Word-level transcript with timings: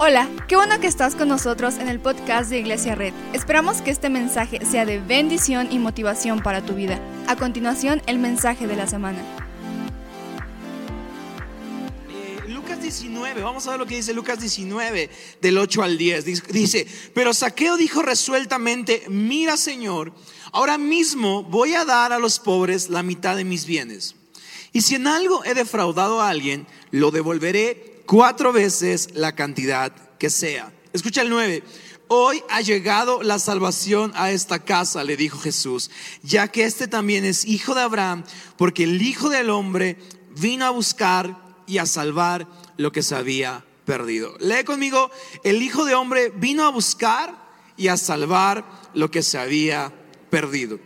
Hola, 0.00 0.28
qué 0.46 0.54
bueno 0.54 0.78
que 0.78 0.86
estás 0.86 1.16
con 1.16 1.26
nosotros 1.26 1.74
en 1.78 1.88
el 1.88 1.98
podcast 1.98 2.50
de 2.50 2.60
Iglesia 2.60 2.94
Red. 2.94 3.12
Esperamos 3.32 3.82
que 3.82 3.90
este 3.90 4.08
mensaje 4.08 4.64
sea 4.64 4.86
de 4.86 5.00
bendición 5.00 5.72
y 5.72 5.80
motivación 5.80 6.40
para 6.40 6.64
tu 6.64 6.74
vida. 6.74 7.00
A 7.26 7.34
continuación, 7.34 8.00
el 8.06 8.20
mensaje 8.20 8.68
de 8.68 8.76
la 8.76 8.86
semana. 8.86 9.18
Eh, 12.10 12.48
Lucas 12.48 12.80
19, 12.80 13.42
vamos 13.42 13.66
a 13.66 13.70
ver 13.72 13.80
lo 13.80 13.86
que 13.86 13.96
dice 13.96 14.14
Lucas 14.14 14.38
19, 14.38 15.10
del 15.42 15.58
8 15.58 15.82
al 15.82 15.98
10. 15.98 16.24
Dice, 16.24 16.86
pero 17.12 17.34
Saqueo 17.34 17.76
dijo 17.76 18.00
resueltamente, 18.00 19.02
mira 19.08 19.56
Señor, 19.56 20.12
ahora 20.52 20.78
mismo 20.78 21.42
voy 21.42 21.74
a 21.74 21.84
dar 21.84 22.12
a 22.12 22.20
los 22.20 22.38
pobres 22.38 22.88
la 22.88 23.02
mitad 23.02 23.36
de 23.36 23.42
mis 23.42 23.66
bienes. 23.66 24.14
Y 24.72 24.82
si 24.82 24.94
en 24.94 25.08
algo 25.08 25.44
he 25.44 25.54
defraudado 25.54 26.20
a 26.20 26.28
alguien, 26.28 26.68
lo 26.92 27.10
devolveré 27.10 27.87
cuatro 28.08 28.54
veces 28.54 29.10
la 29.12 29.34
cantidad 29.34 29.92
que 30.18 30.30
sea. 30.30 30.72
Escucha 30.94 31.20
el 31.20 31.28
9. 31.28 31.62
Hoy 32.08 32.42
ha 32.48 32.62
llegado 32.62 33.22
la 33.22 33.38
salvación 33.38 34.12
a 34.14 34.30
esta 34.30 34.60
casa, 34.60 35.04
le 35.04 35.18
dijo 35.18 35.38
Jesús, 35.38 35.90
ya 36.22 36.48
que 36.48 36.64
este 36.64 36.88
también 36.88 37.26
es 37.26 37.44
hijo 37.44 37.74
de 37.74 37.82
Abraham, 37.82 38.24
porque 38.56 38.84
el 38.84 39.02
Hijo 39.02 39.28
del 39.28 39.50
Hombre 39.50 39.98
vino 40.34 40.64
a 40.64 40.70
buscar 40.70 41.36
y 41.66 41.76
a 41.76 41.84
salvar 41.84 42.48
lo 42.78 42.92
que 42.92 43.02
se 43.02 43.14
había 43.14 43.66
perdido. 43.84 44.34
Lee 44.40 44.64
conmigo, 44.64 45.10
el 45.44 45.60
Hijo 45.60 45.84
de 45.84 45.94
Hombre 45.94 46.32
vino 46.34 46.64
a 46.64 46.70
buscar 46.70 47.46
y 47.76 47.88
a 47.88 47.98
salvar 47.98 48.64
lo 48.94 49.10
que 49.10 49.22
se 49.22 49.36
había 49.36 49.92
perdido. 50.30 50.80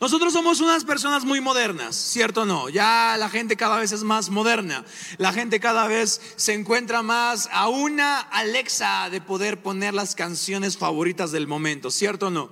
Nosotros 0.00 0.32
somos 0.32 0.60
unas 0.60 0.84
personas 0.84 1.24
muy 1.24 1.40
modernas, 1.40 1.96
¿cierto 1.96 2.42
o 2.42 2.44
no? 2.44 2.68
Ya 2.68 3.16
la 3.18 3.28
gente 3.28 3.56
cada 3.56 3.78
vez 3.78 3.92
es 3.92 4.02
más 4.02 4.30
moderna. 4.30 4.84
La 5.18 5.32
gente 5.32 5.60
cada 5.60 5.86
vez 5.88 6.20
se 6.36 6.52
encuentra 6.52 7.02
más 7.02 7.48
a 7.52 7.68
una 7.68 8.20
Alexa 8.20 9.08
de 9.10 9.20
poder 9.20 9.62
poner 9.62 9.94
las 9.94 10.14
canciones 10.14 10.76
favoritas 10.76 11.32
del 11.32 11.46
momento, 11.46 11.90
¿cierto 11.90 12.26
o 12.26 12.30
no? 12.30 12.50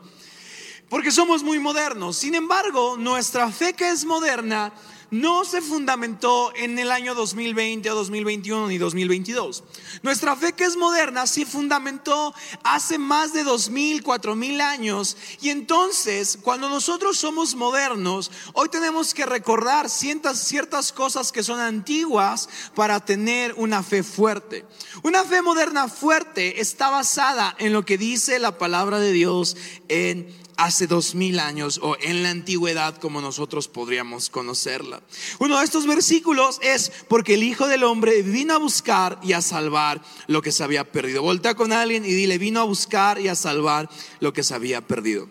Porque 0.89 1.11
somos 1.11 1.43
muy 1.43 1.59
modernos. 1.59 2.17
Sin 2.17 2.35
embargo, 2.35 2.97
nuestra 2.97 3.51
fe 3.51 3.75
que 3.75 3.91
es 3.91 4.05
moderna 4.05 4.73
no 5.15 5.45
se 5.45 5.61
fundamentó 5.61 6.53
en 6.57 6.77
el 6.77 6.91
año 6.91 7.15
2020 7.15 7.89
o 7.89 7.95
2021 7.95 8.67
ni 8.67 8.79
2022. 8.79 9.63
Nuestra 10.03 10.35
fe 10.35 10.55
que 10.55 10.65
es 10.65 10.77
moderna 10.77 11.29
se 11.29 11.47
fundamentó 11.47 12.35
hace 12.65 12.99
más 12.99 13.33
de 13.33 13.45
2000, 13.45 14.03
4000 14.03 14.61
años 14.61 15.17
y 15.41 15.51
entonces 15.51 16.37
cuando 16.43 16.69
nosotros 16.69 17.17
somos 17.17 17.55
modernos, 17.55 18.33
hoy 18.55 18.69
tenemos 18.71 19.15
que 19.15 19.25
recordar 19.25 19.89
ciertas, 19.89 20.39
ciertas 20.41 20.93
cosas 20.93 21.31
que 21.31 21.45
son 21.45 21.61
antiguas 21.61 22.49
para 22.75 22.99
tener 23.05 23.55
una 23.57 23.85
fe 23.85 24.03
fuerte. 24.03 24.65
Una 25.05 25.23
fe 25.23 25.43
moderna 25.43 25.87
fuerte 25.87 26.61
está 26.61 26.91
basada 26.91 27.55
en 27.61 27.73
lo 27.73 27.85
que 27.85 27.99
dice 27.99 28.41
la 28.41 28.59
palabra 28.59 28.99
de 28.99 29.13
Dios 29.13 29.57
en 29.87 30.44
hace 30.57 30.87
dos 30.87 31.15
mil 31.15 31.39
años 31.39 31.81
o 31.83 31.97
en 32.01 32.23
la 32.23 32.31
antigüedad 32.31 32.97
como 32.97 33.21
nosotros 33.21 33.69
podríamos 33.69 34.31
conocerla. 34.31 35.03
Uno 35.39 35.59
de 35.59 35.65
estos 35.65 35.87
versículos 35.87 36.59
es 36.63 36.93
porque 37.09 37.35
el 37.35 37.43
Hijo 37.43 37.67
del 37.67 37.85
Hombre 37.85 38.23
vino 38.23 38.55
a 38.55 38.59
buscar 38.59 39.19
y 39.23 39.33
a 39.33 39.43
salvar 39.43 40.01
lo 40.27 40.43
que 40.43 40.53
se 40.53 40.65
había 40.65 40.91
perdido. 40.91 41.23
Voltea 41.23 41.55
con 41.55 41.73
alguien 41.73 42.05
y 42.05 42.13
dile, 42.13 42.39
vino 42.39 42.61
a 42.61 42.65
buscar 42.65 43.21
y 43.21 43.29
a 43.29 43.35
salvar 43.35 43.89
lo 44.21 44.33
que 44.33 44.43
se 44.43 44.55
había 44.55 44.81
perdido. 44.81 45.29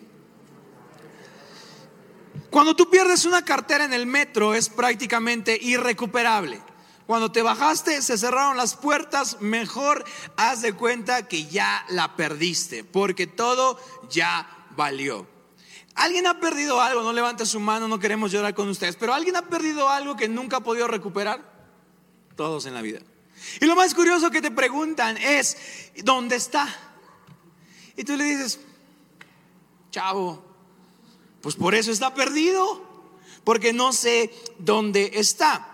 Cuando 2.50 2.76
tú 2.76 2.88
pierdes 2.88 3.24
una 3.24 3.44
cartera 3.44 3.84
en 3.84 3.92
el 3.92 4.06
metro 4.06 4.54
es 4.54 4.68
prácticamente 4.68 5.58
irrecuperable. 5.60 6.62
Cuando 7.06 7.30
te 7.30 7.42
bajaste, 7.42 8.00
se 8.00 8.16
cerraron 8.16 8.56
las 8.56 8.76
puertas, 8.76 9.38
mejor 9.40 10.04
haz 10.36 10.62
de 10.62 10.72
cuenta 10.72 11.28
que 11.28 11.46
ya 11.46 11.84
la 11.90 12.16
perdiste, 12.16 12.82
porque 12.82 13.26
todo 13.26 13.78
ya 14.08 14.48
valió. 14.76 15.26
¿Alguien 15.94 16.26
ha 16.26 16.40
perdido 16.40 16.80
algo? 16.80 17.02
No 17.02 17.12
levante 17.12 17.46
su 17.46 17.60
mano, 17.60 17.86
no 17.86 17.98
queremos 17.98 18.32
llorar 18.32 18.54
con 18.54 18.68
ustedes, 18.68 18.96
pero 18.96 19.14
¿alguien 19.14 19.36
ha 19.36 19.42
perdido 19.42 19.88
algo 19.88 20.16
que 20.16 20.28
nunca 20.28 20.56
ha 20.56 20.60
podido 20.60 20.88
recuperar? 20.88 21.52
Todos 22.36 22.66
en 22.66 22.74
la 22.74 22.82
vida. 22.82 23.00
Y 23.60 23.66
lo 23.66 23.76
más 23.76 23.94
curioso 23.94 24.30
que 24.30 24.42
te 24.42 24.50
preguntan 24.50 25.16
es, 25.18 25.56
¿dónde 26.02 26.36
está? 26.36 26.66
Y 27.96 28.04
tú 28.04 28.16
le 28.16 28.24
dices, 28.24 28.58
chavo, 29.90 30.42
pues 31.40 31.54
por 31.54 31.74
eso 31.74 31.92
está 31.92 32.14
perdido, 32.14 32.82
porque 33.44 33.72
no 33.72 33.92
sé 33.92 34.34
dónde 34.58 35.12
está. 35.14 35.73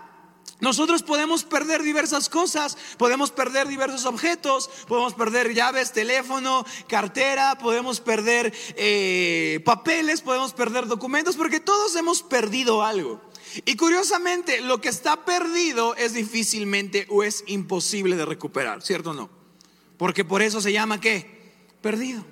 Nosotros 0.61 1.03
podemos 1.03 1.45
perder 1.45 1.83
diversas 1.83 2.29
cosas, 2.29 2.77
podemos 2.99 3.31
perder 3.31 3.67
diversos 3.69 4.05
objetos, 4.05 4.69
podemos 4.87 5.15
perder 5.15 5.55
llaves, 5.55 5.93
teléfono, 5.93 6.65
cartera, 6.87 7.57
podemos 7.59 8.01
perder 8.01 8.53
eh, 8.77 9.61
papeles, 9.65 10.21
podemos 10.21 10.53
perder 10.53 10.87
documentos, 10.87 11.37
porque 11.37 11.61
todos 11.61 11.97
hemos 11.97 12.23
perdido 12.23 12.83
algo. 12.83 13.21
Y 13.65 13.77
curiosamente, 13.77 14.61
lo 14.61 14.81
que 14.81 14.89
está 14.89 15.25
perdido 15.25 15.95
es 15.97 16.13
difícilmente 16.13 17.07
o 17.09 17.23
es 17.23 17.43
imposible 17.47 18.17
de 18.17 18.27
recuperar, 18.27 18.83
¿cierto 18.83 19.11
o 19.11 19.15
no? 19.15 19.31
Porque 19.97 20.25
por 20.25 20.43
eso 20.43 20.61
se 20.61 20.73
llama 20.73 21.01
qué? 21.01 21.53
Perdido. 21.81 22.25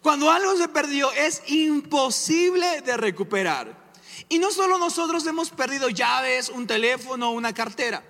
Cuando 0.00 0.30
algo 0.30 0.56
se 0.56 0.68
perdió 0.68 1.12
es 1.12 1.42
imposible 1.46 2.82
de 2.82 2.96
recuperar. 2.96 3.83
Y 4.28 4.38
no 4.38 4.50
solo 4.50 4.78
nosotros 4.78 5.26
hemos 5.26 5.50
perdido 5.50 5.88
llaves, 5.88 6.48
un 6.48 6.66
teléfono, 6.66 7.32
una 7.32 7.52
cartera. 7.52 8.02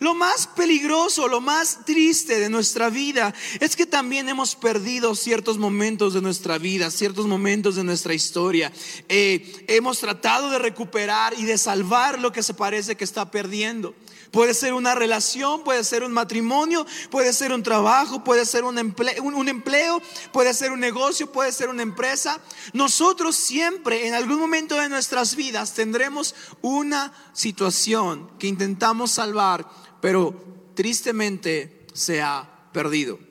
Lo 0.00 0.14
más 0.14 0.46
peligroso, 0.46 1.28
lo 1.28 1.42
más 1.42 1.84
triste 1.84 2.40
de 2.40 2.48
nuestra 2.48 2.88
vida 2.88 3.34
es 3.60 3.76
que 3.76 3.84
también 3.84 4.30
hemos 4.30 4.56
perdido 4.56 5.14
ciertos 5.14 5.58
momentos 5.58 6.14
de 6.14 6.22
nuestra 6.22 6.56
vida, 6.56 6.90
ciertos 6.90 7.26
momentos 7.26 7.76
de 7.76 7.84
nuestra 7.84 8.14
historia. 8.14 8.72
Eh, 9.10 9.66
hemos 9.68 9.98
tratado 10.00 10.48
de 10.48 10.58
recuperar 10.58 11.34
y 11.38 11.44
de 11.44 11.58
salvar 11.58 12.18
lo 12.18 12.32
que 12.32 12.42
se 12.42 12.54
parece 12.54 12.96
que 12.96 13.04
está 13.04 13.30
perdiendo. 13.30 13.94
Puede 14.30 14.54
ser 14.54 14.74
una 14.74 14.94
relación, 14.94 15.64
puede 15.64 15.82
ser 15.84 16.04
un 16.04 16.12
matrimonio, 16.12 16.86
puede 17.10 17.32
ser 17.32 17.52
un 17.52 17.62
trabajo, 17.62 18.22
puede 18.22 18.46
ser 18.46 18.64
un 18.64 18.78
empleo, 18.78 19.22
un, 19.22 19.48
empleo, 19.48 20.00
puede 20.32 20.54
ser 20.54 20.72
un 20.72 20.80
negocio, 20.80 21.32
puede 21.32 21.52
ser 21.52 21.68
una 21.68 21.82
empresa. 21.82 22.40
Nosotros 22.72 23.34
siempre, 23.36 24.06
en 24.06 24.14
algún 24.14 24.38
momento 24.38 24.76
de 24.76 24.88
nuestras 24.88 25.34
vidas, 25.34 25.74
tendremos 25.74 26.34
una 26.62 27.12
situación 27.32 28.30
que 28.38 28.46
intentamos 28.46 29.10
salvar, 29.10 29.68
pero 30.00 30.34
tristemente 30.74 31.86
se 31.92 32.22
ha 32.22 32.68
perdido. 32.72 33.29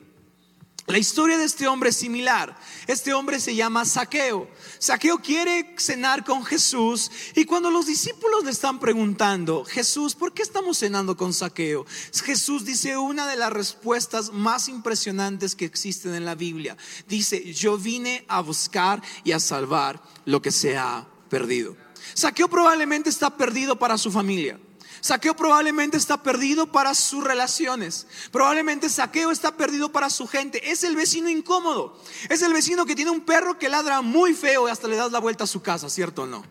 La 0.90 0.98
historia 0.98 1.38
de 1.38 1.44
este 1.44 1.68
hombre 1.68 1.90
es 1.90 1.96
similar. 1.96 2.58
Este 2.88 3.14
hombre 3.14 3.38
se 3.38 3.54
llama 3.54 3.84
Saqueo. 3.84 4.50
Saqueo 4.80 5.18
quiere 5.18 5.74
cenar 5.78 6.24
con 6.24 6.44
Jesús 6.44 7.12
y 7.36 7.44
cuando 7.44 7.70
los 7.70 7.86
discípulos 7.86 8.44
le 8.44 8.50
están 8.50 8.80
preguntando, 8.80 9.64
Jesús, 9.64 10.16
¿por 10.16 10.32
qué 10.32 10.42
estamos 10.42 10.78
cenando 10.78 11.16
con 11.16 11.32
Saqueo? 11.32 11.86
Jesús 12.24 12.64
dice 12.64 12.96
una 12.96 13.28
de 13.28 13.36
las 13.36 13.52
respuestas 13.52 14.32
más 14.32 14.68
impresionantes 14.68 15.54
que 15.54 15.64
existen 15.64 16.14
en 16.14 16.24
la 16.24 16.34
Biblia. 16.34 16.76
Dice, 17.06 17.52
yo 17.52 17.78
vine 17.78 18.24
a 18.26 18.40
buscar 18.40 19.00
y 19.22 19.30
a 19.30 19.38
salvar 19.38 20.02
lo 20.24 20.42
que 20.42 20.50
se 20.50 20.76
ha 20.76 21.06
perdido. 21.28 21.76
Saqueo 22.14 22.48
probablemente 22.48 23.10
está 23.10 23.36
perdido 23.36 23.78
para 23.78 23.96
su 23.96 24.10
familia. 24.10 24.58
Saqueo 25.00 25.34
probablemente 25.34 25.96
está 25.96 26.22
perdido 26.22 26.70
para 26.70 26.94
sus 26.94 27.24
relaciones. 27.24 28.06
Probablemente 28.30 28.88
Saqueo 28.88 29.30
está 29.30 29.56
perdido 29.56 29.92
para 29.92 30.10
su 30.10 30.26
gente. 30.26 30.70
Es 30.70 30.84
el 30.84 30.96
vecino 30.96 31.28
incómodo. 31.28 31.98
Es 32.28 32.42
el 32.42 32.52
vecino 32.52 32.86
que 32.86 32.94
tiene 32.94 33.10
un 33.10 33.22
perro 33.22 33.58
que 33.58 33.68
ladra 33.68 34.02
muy 34.02 34.34
feo 34.34 34.68
y 34.68 34.70
hasta 34.70 34.88
le 34.88 34.96
das 34.96 35.12
la 35.12 35.20
vuelta 35.20 35.44
a 35.44 35.46
su 35.46 35.62
casa, 35.62 35.88
¿cierto 35.88 36.22
o 36.22 36.26
no? 36.26 36.44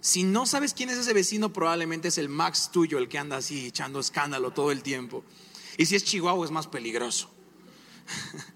Si 0.00 0.22
no 0.22 0.46
sabes 0.46 0.72
quién 0.72 0.90
es 0.90 0.98
ese 0.98 1.12
vecino, 1.12 1.52
probablemente 1.52 2.08
es 2.08 2.18
el 2.18 2.28
Max 2.28 2.70
tuyo, 2.72 2.98
el 2.98 3.08
que 3.08 3.18
anda 3.18 3.38
así 3.38 3.66
echando 3.66 3.98
escándalo 3.98 4.52
todo 4.52 4.70
el 4.70 4.82
tiempo. 4.82 5.24
Y 5.76 5.86
si 5.86 5.96
es 5.96 6.04
Chihuahua 6.04 6.44
es 6.44 6.52
más 6.52 6.68
peligroso. 6.68 7.30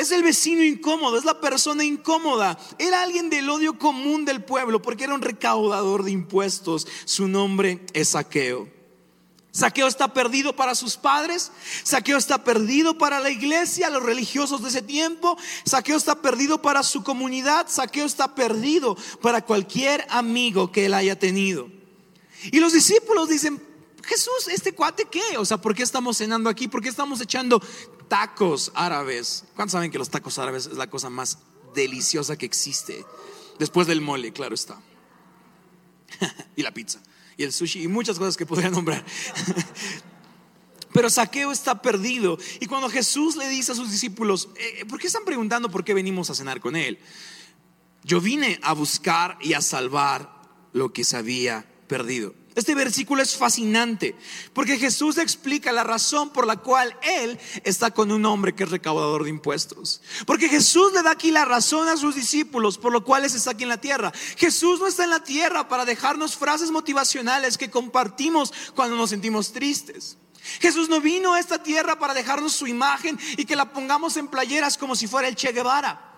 Es 0.00 0.12
el 0.12 0.22
vecino 0.22 0.64
incómodo, 0.64 1.18
es 1.18 1.26
la 1.26 1.42
persona 1.42 1.84
incómoda. 1.84 2.58
Era 2.78 3.02
alguien 3.02 3.28
del 3.28 3.50
odio 3.50 3.78
común 3.78 4.24
del 4.24 4.42
pueblo 4.42 4.80
porque 4.80 5.04
era 5.04 5.12
un 5.14 5.20
recaudador 5.20 6.04
de 6.04 6.10
impuestos. 6.10 6.86
Su 7.04 7.28
nombre 7.28 7.84
es 7.92 8.08
Saqueo. 8.08 8.66
Saqueo 9.52 9.86
está 9.86 10.14
perdido 10.14 10.56
para 10.56 10.74
sus 10.74 10.96
padres, 10.96 11.52
Saqueo 11.82 12.16
está 12.16 12.44
perdido 12.44 12.96
para 12.96 13.20
la 13.20 13.28
iglesia, 13.28 13.90
los 13.90 14.02
religiosos 14.02 14.62
de 14.62 14.70
ese 14.70 14.80
tiempo, 14.80 15.36
Saqueo 15.64 15.98
está 15.98 16.22
perdido 16.22 16.62
para 16.62 16.82
su 16.82 17.02
comunidad, 17.02 17.66
Saqueo 17.68 18.06
está 18.06 18.34
perdido 18.34 18.96
para 19.20 19.44
cualquier 19.44 20.06
amigo 20.08 20.72
que 20.72 20.86
él 20.86 20.94
haya 20.94 21.18
tenido. 21.18 21.68
Y 22.52 22.60
los 22.60 22.72
discípulos 22.72 23.28
dicen, 23.28 23.60
Jesús, 24.04 24.48
¿este 24.50 24.72
cuate 24.72 25.06
qué? 25.10 25.36
O 25.36 25.44
sea, 25.44 25.58
¿por 25.58 25.74
qué 25.74 25.82
estamos 25.82 26.16
cenando 26.16 26.48
aquí? 26.48 26.68
¿Por 26.68 26.80
qué 26.80 26.88
estamos 26.88 27.20
echando 27.20 27.60
tacos 28.10 28.72
árabes. 28.74 29.44
¿Cuántos 29.54 29.72
saben 29.72 29.90
que 29.90 29.98
los 29.98 30.10
tacos 30.10 30.38
árabes 30.38 30.66
es 30.66 30.76
la 30.76 30.90
cosa 30.90 31.08
más 31.08 31.38
deliciosa 31.74 32.36
que 32.36 32.44
existe? 32.44 33.06
Después 33.58 33.86
del 33.86 34.02
mole, 34.02 34.32
claro 34.32 34.54
está. 34.54 34.78
y 36.56 36.62
la 36.62 36.74
pizza. 36.74 37.00
Y 37.38 37.44
el 37.44 37.52
sushi 37.52 37.84
y 37.84 37.88
muchas 37.88 38.18
cosas 38.18 38.36
que 38.36 38.44
podría 38.44 38.68
nombrar. 38.68 39.02
Pero 40.92 41.08
Saqueo 41.08 41.52
está 41.52 41.80
perdido. 41.80 42.36
Y 42.58 42.66
cuando 42.66 42.90
Jesús 42.90 43.36
le 43.36 43.48
dice 43.48 43.72
a 43.72 43.76
sus 43.76 43.92
discípulos, 43.92 44.48
eh, 44.56 44.84
¿por 44.86 44.98
qué 44.98 45.06
están 45.06 45.24
preguntando 45.24 45.70
por 45.70 45.84
qué 45.84 45.94
venimos 45.94 46.28
a 46.30 46.34
cenar 46.34 46.60
con 46.60 46.74
él? 46.74 46.98
Yo 48.02 48.20
vine 48.20 48.58
a 48.62 48.72
buscar 48.72 49.38
y 49.40 49.52
a 49.52 49.60
salvar 49.60 50.42
lo 50.72 50.92
que 50.92 51.04
se 51.04 51.16
había 51.16 51.64
perdido. 51.86 52.34
Este 52.56 52.74
versículo 52.74 53.22
es 53.22 53.36
fascinante 53.36 54.16
porque 54.52 54.76
Jesús 54.76 55.18
explica 55.18 55.70
la 55.70 55.84
razón 55.84 56.30
por 56.30 56.46
la 56.46 56.56
cual 56.56 56.96
Él 57.02 57.38
está 57.62 57.92
con 57.92 58.10
un 58.10 58.26
hombre 58.26 58.54
que 58.54 58.64
es 58.64 58.70
recaudador 58.70 59.24
de 59.24 59.30
impuestos. 59.30 60.02
Porque 60.26 60.48
Jesús 60.48 60.92
le 60.92 61.02
da 61.02 61.12
aquí 61.12 61.30
la 61.30 61.44
razón 61.44 61.88
a 61.88 61.96
sus 61.96 62.16
discípulos 62.16 62.76
por 62.76 62.92
lo 62.92 63.04
cual 63.04 63.24
está 63.24 63.52
aquí 63.52 63.62
en 63.62 63.68
la 63.68 63.80
tierra. 63.80 64.12
Jesús 64.36 64.80
no 64.80 64.88
está 64.88 65.04
en 65.04 65.10
la 65.10 65.22
tierra 65.22 65.68
para 65.68 65.84
dejarnos 65.84 66.36
frases 66.36 66.70
motivacionales 66.70 67.56
que 67.56 67.70
compartimos 67.70 68.52
cuando 68.74 68.96
nos 68.96 69.10
sentimos 69.10 69.52
tristes. 69.52 70.16
Jesús 70.60 70.88
no 70.88 71.00
vino 71.00 71.34
a 71.34 71.40
esta 71.40 71.62
tierra 71.62 71.98
para 71.98 72.14
dejarnos 72.14 72.52
su 72.52 72.66
imagen 72.66 73.18
y 73.36 73.44
que 73.44 73.56
la 73.56 73.72
pongamos 73.72 74.16
en 74.16 74.26
playeras 74.26 74.76
como 74.76 74.96
si 74.96 75.06
fuera 75.06 75.28
el 75.28 75.36
Che 75.36 75.52
Guevara. 75.52 76.09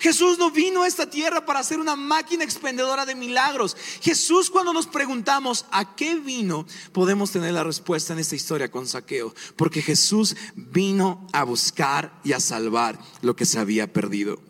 Jesús 0.00 0.38
no 0.38 0.50
vino 0.50 0.82
a 0.82 0.86
esta 0.86 1.08
tierra 1.08 1.44
para 1.44 1.62
ser 1.62 1.78
una 1.78 1.96
máquina 1.96 2.44
expendedora 2.44 3.06
de 3.06 3.14
milagros. 3.14 3.76
Jesús 4.00 4.50
cuando 4.50 4.72
nos 4.72 4.86
preguntamos 4.86 5.66
a 5.70 5.94
qué 5.94 6.16
vino, 6.16 6.66
podemos 6.92 7.30
tener 7.30 7.52
la 7.52 7.64
respuesta 7.64 8.12
en 8.12 8.18
esta 8.18 8.36
historia 8.36 8.70
con 8.70 8.86
saqueo. 8.86 9.34
Porque 9.56 9.82
Jesús 9.82 10.36
vino 10.54 11.26
a 11.32 11.44
buscar 11.44 12.18
y 12.24 12.32
a 12.32 12.40
salvar 12.40 12.98
lo 13.22 13.36
que 13.36 13.46
se 13.46 13.58
había 13.58 13.92
perdido. 13.92 14.40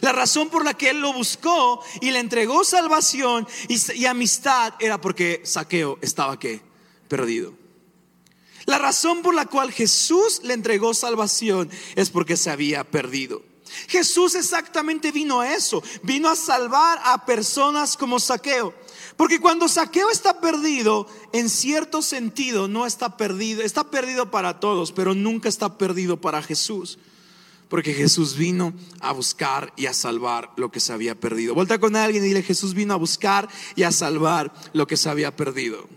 La 0.00 0.12
razón 0.12 0.48
por 0.48 0.64
la 0.64 0.74
que 0.74 0.90
él 0.90 1.00
lo 1.00 1.12
buscó 1.12 1.82
y 2.00 2.10
le 2.10 2.18
entregó 2.18 2.64
salvación 2.64 3.46
y, 3.68 4.06
amistad 4.06 4.74
era 4.80 5.00
porque 5.00 5.42
saqueo 5.44 5.98
estaba 6.00 6.38
perdido. 7.08 7.54
La 8.66 8.78
razón 8.78 9.22
por 9.22 9.34
la 9.34 9.46
cual 9.46 9.72
Jesús 9.72 10.40
le 10.42 10.54
entregó 10.54 10.94
salvación 10.94 11.70
es 11.96 12.10
porque 12.10 12.36
se 12.36 12.50
había 12.50 12.84
perdido. 12.84 13.42
Jesús 13.88 14.34
exactamente 14.34 15.10
vino 15.10 15.40
a 15.40 15.54
eso, 15.54 15.82
vino 16.02 16.28
a 16.28 16.36
salvar 16.36 17.00
a 17.04 17.24
personas 17.24 17.96
como 17.96 18.20
Saqueo. 18.20 18.74
Porque 19.16 19.40
cuando 19.40 19.68
Saqueo 19.68 20.10
está 20.10 20.40
perdido, 20.40 21.06
en 21.32 21.48
cierto 21.48 22.02
sentido 22.02 22.68
no 22.68 22.86
está 22.86 23.16
perdido, 23.16 23.62
está 23.62 23.84
perdido 23.90 24.30
para 24.30 24.60
todos, 24.60 24.92
pero 24.92 25.14
nunca 25.14 25.48
está 25.48 25.78
perdido 25.78 26.20
para 26.20 26.42
Jesús. 26.42 26.98
Porque 27.68 27.94
Jesús 27.94 28.36
vino 28.36 28.74
a 29.00 29.12
buscar 29.12 29.72
y 29.76 29.86
a 29.86 29.94
salvar 29.94 30.52
lo 30.56 30.70
que 30.70 30.80
se 30.80 30.92
había 30.92 31.18
perdido. 31.18 31.54
Vuelta 31.54 31.78
con 31.78 31.96
alguien 31.96 32.24
y 32.24 32.28
dile, 32.28 32.42
Jesús 32.42 32.74
vino 32.74 32.94
a 32.94 32.98
buscar 32.98 33.48
y 33.74 33.84
a 33.84 33.92
salvar 33.92 34.52
lo 34.72 34.86
que 34.86 34.96
se 34.96 35.08
había 35.08 35.34
perdido. 35.34 35.88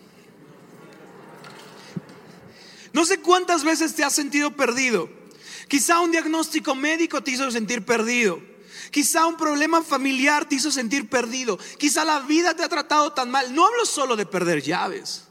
No 2.93 3.05
sé 3.05 3.19
cuántas 3.19 3.63
veces 3.63 3.93
te 3.93 4.03
has 4.03 4.13
sentido 4.13 4.55
perdido. 4.55 5.09
Quizá 5.67 5.99
un 5.99 6.11
diagnóstico 6.11 6.75
médico 6.75 7.21
te 7.21 7.31
hizo 7.31 7.49
sentir 7.51 7.85
perdido. 7.85 8.41
Quizá 8.91 9.25
un 9.27 9.35
problema 9.35 9.83
familiar 9.83 10.47
te 10.47 10.55
hizo 10.55 10.71
sentir 10.71 11.09
perdido. 11.09 11.57
Quizá 11.77 12.05
la 12.05 12.21
vida 12.21 12.53
te 12.53 12.63
ha 12.63 12.69
tratado 12.69 13.11
tan 13.13 13.29
mal. 13.29 13.53
No 13.53 13.65
hablo 13.65 13.85
solo 13.85 14.15
de 14.15 14.25
perder 14.25 14.61
llaves. 14.61 15.23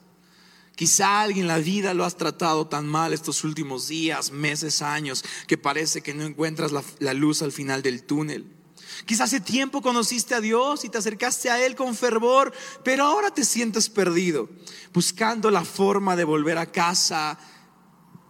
Quizá 0.74 1.22
alguien 1.22 1.46
la 1.46 1.56
vida 1.56 1.94
lo 1.94 2.04
has 2.04 2.16
tratado 2.16 2.66
tan 2.66 2.86
mal 2.86 3.14
estos 3.14 3.44
últimos 3.44 3.88
días, 3.88 4.30
meses, 4.30 4.82
años, 4.82 5.24
que 5.46 5.56
parece 5.56 6.02
que 6.02 6.12
no 6.12 6.24
encuentras 6.24 6.70
la, 6.70 6.84
la 6.98 7.14
luz 7.14 7.40
al 7.40 7.50
final 7.50 7.80
del 7.80 8.02
túnel. 8.02 8.46
Quizá 9.06 9.24
hace 9.24 9.40
tiempo 9.40 9.80
conociste 9.80 10.34
a 10.34 10.40
Dios 10.40 10.84
y 10.84 10.90
te 10.90 10.98
acercaste 10.98 11.50
a 11.50 11.64
Él 11.64 11.76
con 11.76 11.94
fervor, 11.94 12.52
pero 12.84 13.04
ahora 13.04 13.30
te 13.30 13.44
sientes 13.44 13.88
perdido, 13.88 14.50
buscando 14.92 15.50
la 15.50 15.64
forma 15.64 16.14
de 16.14 16.24
volver 16.24 16.58
a 16.58 16.70
casa, 16.70 17.38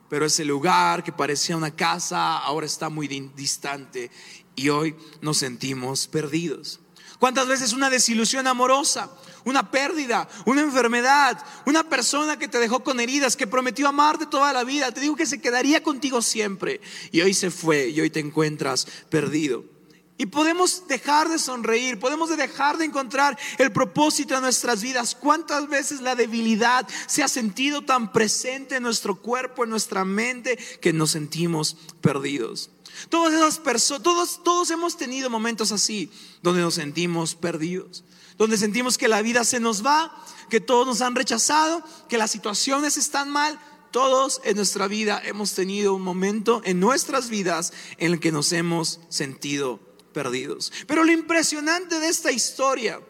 pero 0.09 0.27
ese 0.27 0.45
lugar 0.45 1.03
que 1.03 1.13
parecía 1.13 1.57
una 1.57 1.75
casa 1.75 2.39
ahora 2.39 2.67
está 2.67 2.89
muy 2.89 3.09
distante 3.09 4.11
y 4.55 4.69
hoy 4.69 4.97
nos 5.21 5.39
sentimos 5.39 6.07
perdidos. 6.07 6.81
¿Cuántas 7.19 7.49
veces 7.49 7.73
una 7.73 7.89
desilusión 7.89 8.47
amorosa, 8.47 9.11
una 9.45 9.71
pérdida, 9.71 10.29
una 10.45 10.61
enfermedad, 10.61 11.43
una 11.65 11.89
persona 11.89 12.39
que 12.39 12.49
te 12.49 12.59
dejó 12.59 12.81
con 12.85 13.01
heridas, 13.01 13.37
que 13.37 13.47
prometió 13.47 13.89
amarte 13.89 14.27
toda 14.27 14.53
la 14.53 14.65
vida, 14.65 14.93
te 14.93 15.01
dijo 15.01 15.17
que 15.17 15.25
se 15.25 15.41
quedaría 15.41 15.83
contigo 15.83 16.21
siempre 16.21 16.81
y 17.13 17.23
hoy 17.23 17.33
se 17.33 17.51
fue 17.51 17.89
y 17.89 18.01
hoy 18.01 18.11
te 18.11 18.21
encuentras 18.21 18.87
perdido? 19.09 19.76
Y 20.19 20.27
podemos 20.27 20.89
dejar 20.89 21.29
de 21.29 21.39
sonreír, 21.39 21.99
podemos 21.99 22.35
dejar 22.35 22.79
de 22.79 22.87
encontrar 22.87 23.39
el 23.59 23.71
propósito 23.71 24.35
de 24.35 24.41
nuestras 24.41 24.81
vidas. 24.81 25.15
¿Cuántas 25.15 25.69
veces 25.69 26.01
la 26.01 26.15
debilidad 26.15 26.89
se 27.07 27.23
ha 27.23 27.29
sentido 27.29 27.83
tan 27.83 28.13
presente 28.13 28.77
en 28.77 28.83
nuestro 28.83 29.17
cuerpo, 29.17 29.65
en 29.65 29.71
nuestra 29.71 30.07
mente, 30.07 30.59
que 30.81 30.95
nos 30.95 31.11
sentimos 31.11 31.77
perdidos? 32.01 32.71
Todas 33.11 33.35
esas 33.35 33.59
personas, 33.59 34.03
todos, 34.03 34.43
todos 34.43 34.71
hemos 34.71 34.97
tenido 34.97 35.29
momentos 35.29 35.71
así, 35.71 36.11
donde 36.43 36.63
nos 36.63 36.75
sentimos 36.75 37.35
perdidos, 37.35 38.03
donde 38.39 38.57
sentimos 38.57 38.97
que 38.97 39.09
la 39.09 39.21
vida 39.21 39.45
se 39.45 39.61
nos 39.61 39.85
va, 39.85 40.17
que 40.49 40.61
todos 40.61 40.87
nos 40.87 41.03
han 41.03 41.15
rechazado, 41.15 41.85
que 42.09 42.17
las 42.17 42.31
situaciones 42.31 42.97
están 42.97 43.29
mal. 43.29 43.61
Todos 43.91 44.41
en 44.45 44.57
nuestra 44.57 44.89
vida 44.89 45.21
hemos 45.25 45.53
tenido 45.53 45.95
un 45.95 46.03
momento 46.03 46.63
en 46.65 46.81
nuestras 46.81 47.29
vidas 47.29 47.73
en 47.99 48.13
el 48.13 48.21
que 48.21 48.33
nos 48.33 48.53
hemos 48.53 49.01
sentido 49.09 49.86
perdidos. 50.17 50.73
Pero 50.87 51.05
lo 51.05 51.13
impresionante 51.13 52.01
de 52.01 52.09
esta 52.09 52.33
historia 52.33 53.03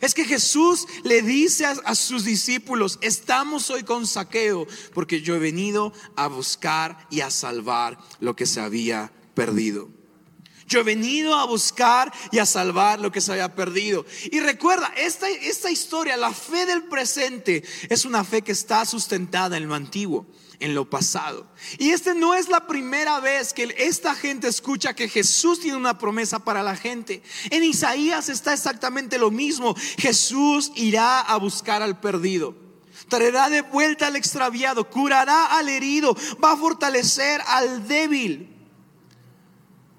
es 0.00 0.12
que 0.12 0.24
Jesús 0.24 0.88
le 1.04 1.22
dice 1.22 1.64
a, 1.64 1.94
sus 1.94 2.24
discípulos, 2.24 2.98
estamos 3.00 3.70
hoy 3.70 3.84
con 3.84 4.08
saqueo 4.08 4.66
porque 4.92 5.20
yo 5.22 5.36
he 5.36 5.38
venido 5.38 5.92
a 6.16 6.26
buscar 6.26 7.06
y 7.10 7.20
a 7.20 7.30
salvar 7.30 7.96
lo 8.18 8.34
que 8.34 8.46
se 8.46 8.60
había 8.60 9.12
perdido. 9.34 9.88
Yo 10.70 10.80
he 10.80 10.84
venido 10.84 11.34
a 11.34 11.46
buscar 11.46 12.12
y 12.30 12.38
a 12.38 12.46
salvar 12.46 13.00
lo 13.00 13.10
que 13.10 13.20
se 13.20 13.32
había 13.32 13.56
perdido. 13.56 14.06
Y 14.30 14.38
recuerda, 14.38 14.92
esta, 14.96 15.28
esta 15.28 15.68
historia, 15.68 16.16
la 16.16 16.32
fe 16.32 16.64
del 16.64 16.84
presente, 16.84 17.64
es 17.88 18.04
una 18.04 18.22
fe 18.22 18.42
que 18.42 18.52
está 18.52 18.86
sustentada 18.86 19.56
en 19.56 19.66
lo 19.66 19.74
antiguo 19.74 20.26
en 20.60 20.74
lo 20.74 20.88
pasado. 20.88 21.46
Y 21.78 21.90
este 21.90 22.14
no 22.14 22.34
es 22.34 22.48
la 22.48 22.66
primera 22.66 23.18
vez 23.18 23.52
que 23.52 23.74
esta 23.78 24.14
gente 24.14 24.46
escucha 24.46 24.94
que 24.94 25.08
Jesús 25.08 25.58
tiene 25.58 25.76
una 25.76 25.98
promesa 25.98 26.38
para 26.38 26.62
la 26.62 26.76
gente. 26.76 27.22
En 27.50 27.64
Isaías 27.64 28.28
está 28.28 28.52
exactamente 28.52 29.18
lo 29.18 29.30
mismo. 29.30 29.74
Jesús 29.98 30.70
irá 30.76 31.20
a 31.20 31.36
buscar 31.38 31.82
al 31.82 31.98
perdido. 31.98 32.54
Traerá 33.08 33.48
de 33.48 33.62
vuelta 33.62 34.06
al 34.06 34.16
extraviado, 34.16 34.88
curará 34.88 35.46
al 35.46 35.68
herido, 35.70 36.14
va 36.44 36.52
a 36.52 36.56
fortalecer 36.56 37.40
al 37.46 37.88
débil. 37.88 38.59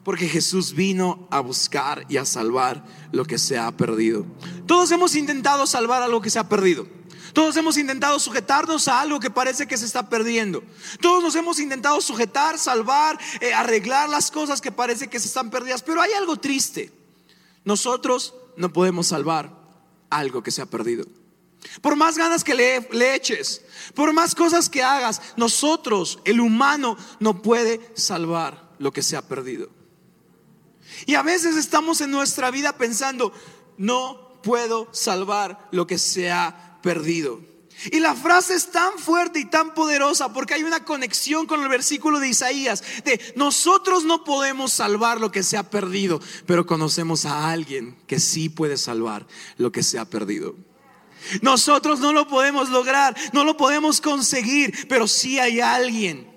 Porque 0.03 0.27
Jesús 0.27 0.73
vino 0.73 1.27
a 1.29 1.39
buscar 1.41 2.05
y 2.09 2.17
a 2.17 2.25
salvar 2.25 2.83
lo 3.11 3.25
que 3.25 3.37
se 3.37 3.57
ha 3.57 3.71
perdido. 3.71 4.25
Todos 4.65 4.91
hemos 4.91 5.15
intentado 5.15 5.67
salvar 5.67 6.01
a 6.01 6.07
lo 6.07 6.21
que 6.21 6.29
se 6.29 6.39
ha 6.39 6.49
perdido. 6.49 6.87
Todos 7.33 7.55
hemos 7.55 7.77
intentado 7.77 8.19
sujetarnos 8.19 8.87
a 8.87 9.01
algo 9.01 9.19
que 9.19 9.29
parece 9.29 9.67
que 9.67 9.77
se 9.77 9.85
está 9.85 10.09
perdiendo. 10.09 10.63
Todos 10.99 11.23
nos 11.23 11.35
hemos 11.35 11.59
intentado 11.59 12.01
sujetar, 12.01 12.57
salvar, 12.57 13.17
eh, 13.39 13.53
arreglar 13.53 14.09
las 14.09 14.31
cosas 14.31 14.59
que 14.59 14.71
parece 14.71 15.07
que 15.07 15.19
se 15.19 15.27
están 15.27 15.49
perdidas. 15.49 15.81
Pero 15.81 16.01
hay 16.01 16.11
algo 16.13 16.37
triste. 16.37 16.91
Nosotros 17.63 18.33
no 18.57 18.73
podemos 18.73 19.07
salvar 19.07 19.55
algo 20.09 20.43
que 20.43 20.51
se 20.51 20.61
ha 20.61 20.65
perdido. 20.65 21.05
Por 21.81 21.95
más 21.95 22.17
ganas 22.17 22.43
que 22.43 22.55
le, 22.55 22.87
le, 22.91 23.15
eches, 23.15 23.61
por 23.93 24.11
más 24.13 24.33
cosas 24.33 24.67
que 24.67 24.81
hagas, 24.81 25.21
nosotros, 25.37 26.19
el 26.25 26.39
humano, 26.39 26.97
no 27.19 27.41
puede 27.41 27.79
salvar 27.93 28.71
lo 28.79 28.91
que 28.91 29.03
se 29.03 29.15
ha 29.15 29.21
perdido. 29.21 29.69
Y 31.05 31.15
a 31.15 31.23
veces 31.23 31.55
estamos 31.55 32.01
en 32.01 32.11
nuestra 32.11 32.51
vida 32.51 32.77
pensando, 32.77 33.33
no 33.77 34.39
puedo 34.43 34.87
salvar 34.91 35.67
lo 35.71 35.87
que 35.87 35.97
se 35.97 36.31
ha 36.31 36.79
perdido. 36.81 37.51
Y 37.91 37.99
la 37.99 38.13
frase 38.13 38.53
es 38.53 38.69
tan 38.69 38.99
fuerte 38.99 39.39
y 39.39 39.45
tan 39.45 39.73
poderosa 39.73 40.31
porque 40.33 40.53
hay 40.53 40.63
una 40.63 40.85
conexión 40.85 41.47
con 41.47 41.63
el 41.63 41.67
versículo 41.67 42.19
de 42.19 42.29
Isaías 42.29 42.83
de 43.03 43.33
nosotros 43.35 44.03
no 44.03 44.23
podemos 44.23 44.71
salvar 44.71 45.19
lo 45.19 45.31
que 45.31 45.41
se 45.41 45.57
ha 45.57 45.69
perdido, 45.69 46.21
pero 46.45 46.67
conocemos 46.67 47.25
a 47.25 47.49
alguien 47.49 47.97
que 48.05 48.19
sí 48.19 48.49
puede 48.49 48.77
salvar 48.77 49.25
lo 49.57 49.71
que 49.71 49.81
se 49.81 49.97
ha 49.97 50.05
perdido. 50.05 50.55
Nosotros 51.41 51.99
no 51.99 52.13
lo 52.13 52.27
podemos 52.27 52.69
lograr, 52.69 53.15
no 53.33 53.43
lo 53.45 53.57
podemos 53.57 53.99
conseguir, 53.99 54.87
pero 54.87 55.07
sí 55.07 55.39
hay 55.39 55.59
alguien 55.59 56.30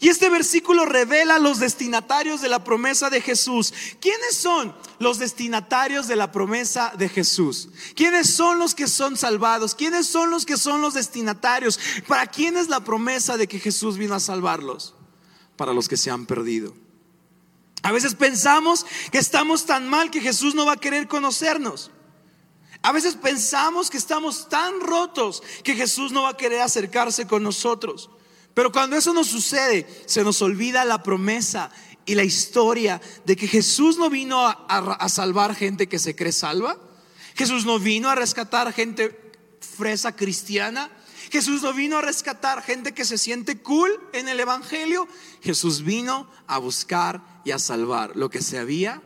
y 0.00 0.08
este 0.08 0.28
versículo 0.28 0.84
revela 0.84 1.38
los 1.38 1.60
destinatarios 1.60 2.40
de 2.40 2.48
la 2.48 2.64
promesa 2.64 3.08
de 3.08 3.20
Jesús. 3.20 3.72
¿Quiénes 4.00 4.36
son 4.36 4.74
los 4.98 5.18
destinatarios 5.18 6.08
de 6.08 6.16
la 6.16 6.32
promesa 6.32 6.92
de 6.98 7.08
Jesús? 7.08 7.68
¿Quiénes 7.94 8.28
son 8.28 8.58
los 8.58 8.74
que 8.74 8.88
son 8.88 9.16
salvados? 9.16 9.74
¿Quiénes 9.74 10.08
son 10.08 10.30
los 10.30 10.44
que 10.44 10.56
son 10.56 10.80
los 10.80 10.94
destinatarios? 10.94 11.78
¿Para 12.08 12.26
quién 12.26 12.56
es 12.56 12.68
la 12.68 12.80
promesa 12.80 13.36
de 13.36 13.46
que 13.46 13.60
Jesús 13.60 13.96
vino 13.96 14.14
a 14.14 14.20
salvarlos? 14.20 14.94
Para 15.56 15.72
los 15.72 15.88
que 15.88 15.96
se 15.96 16.10
han 16.10 16.26
perdido. 16.26 16.74
A 17.82 17.92
veces 17.92 18.16
pensamos 18.16 18.84
que 19.12 19.18
estamos 19.18 19.66
tan 19.66 19.88
mal 19.88 20.10
que 20.10 20.20
Jesús 20.20 20.56
no 20.56 20.66
va 20.66 20.72
a 20.72 20.80
querer 20.80 21.06
conocernos. 21.06 21.92
A 22.82 22.90
veces 22.90 23.14
pensamos 23.14 23.88
que 23.88 23.98
estamos 23.98 24.48
tan 24.48 24.80
rotos 24.80 25.42
que 25.62 25.74
Jesús 25.74 26.10
no 26.10 26.22
va 26.22 26.30
a 26.30 26.36
querer 26.36 26.60
acercarse 26.60 27.28
con 27.28 27.44
nosotros. 27.44 28.10
Pero 28.56 28.72
cuando 28.72 28.96
eso 28.96 29.12
nos 29.12 29.26
sucede, 29.26 29.86
se 30.06 30.24
nos 30.24 30.40
olvida 30.40 30.82
la 30.86 31.02
promesa 31.02 31.70
y 32.06 32.14
la 32.14 32.24
historia 32.24 33.02
de 33.26 33.36
que 33.36 33.46
Jesús 33.46 33.98
no 33.98 34.08
vino 34.08 34.46
a, 34.46 35.08
salvar 35.10 35.54
gente 35.54 35.90
que 35.90 35.98
se 35.98 36.16
cree 36.16 36.32
salva. 36.32 36.78
Jesús 37.34 37.66
no 37.66 37.78
vino 37.78 38.08
a 38.08 38.14
rescatar 38.14 38.72
gente 38.72 39.34
fresa 39.60 40.16
cristiana. 40.16 40.90
Jesús 41.30 41.60
no 41.60 41.74
vino 41.74 41.98
a 41.98 42.00
rescatar 42.00 42.62
gente 42.62 42.94
que 42.94 43.04
se 43.04 43.18
siente 43.18 43.60
cool 43.60 43.90
en 44.14 44.26
el 44.26 44.40
Evangelio. 44.40 45.06
Jesús 45.42 45.82
vino 45.82 46.26
a 46.46 46.56
buscar 46.56 47.42
y 47.44 47.50
a 47.50 47.58
salvar 47.58 48.16
lo 48.16 48.30
que 48.30 48.40
se 48.40 48.58
había 48.58 49.02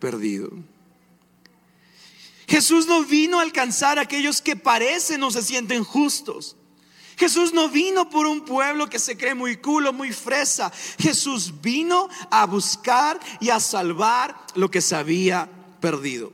perdido. 0.00 0.50
Jesús 2.48 2.88
no 2.88 3.04
vino 3.04 3.38
a 3.38 3.42
alcanzar 3.42 4.00
a 4.00 4.02
aquellos 4.02 4.42
que 4.42 4.56
parecen 4.56 5.22
o 5.22 5.30
se 5.30 5.42
sienten 5.42 5.84
justos. 5.84 6.56
Jesús 7.20 7.52
no 7.52 7.68
vino 7.68 8.08
por 8.08 8.24
un 8.24 8.46
pueblo 8.46 8.88
que 8.88 8.98
se 8.98 9.14
cree 9.14 9.34
muy 9.34 9.58
culo, 9.58 9.92
muy 9.92 10.10
fresa. 10.10 10.72
Jesús 10.98 11.52
vino 11.60 12.08
a 12.30 12.46
buscar 12.46 13.20
y 13.40 13.50
a 13.50 13.60
salvar 13.60 14.34
lo 14.54 14.70
que 14.70 14.80
se 14.80 14.96
había 14.96 15.46
perdido. 15.82 16.32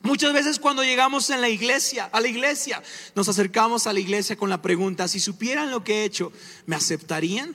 Muchas 0.00 0.32
veces 0.32 0.58
cuando 0.58 0.82
llegamos 0.82 1.28
en 1.28 1.42
la 1.42 1.50
iglesia, 1.50 2.08
a 2.10 2.20
la 2.22 2.28
iglesia, 2.28 2.82
nos 3.14 3.28
acercamos 3.28 3.86
a 3.86 3.92
la 3.92 4.00
iglesia 4.00 4.34
con 4.34 4.48
la 4.48 4.62
pregunta, 4.62 5.08
si 5.08 5.20
supieran 5.20 5.70
lo 5.70 5.84
que 5.84 6.00
he 6.00 6.04
hecho, 6.04 6.32
¿me 6.64 6.74
aceptarían? 6.74 7.54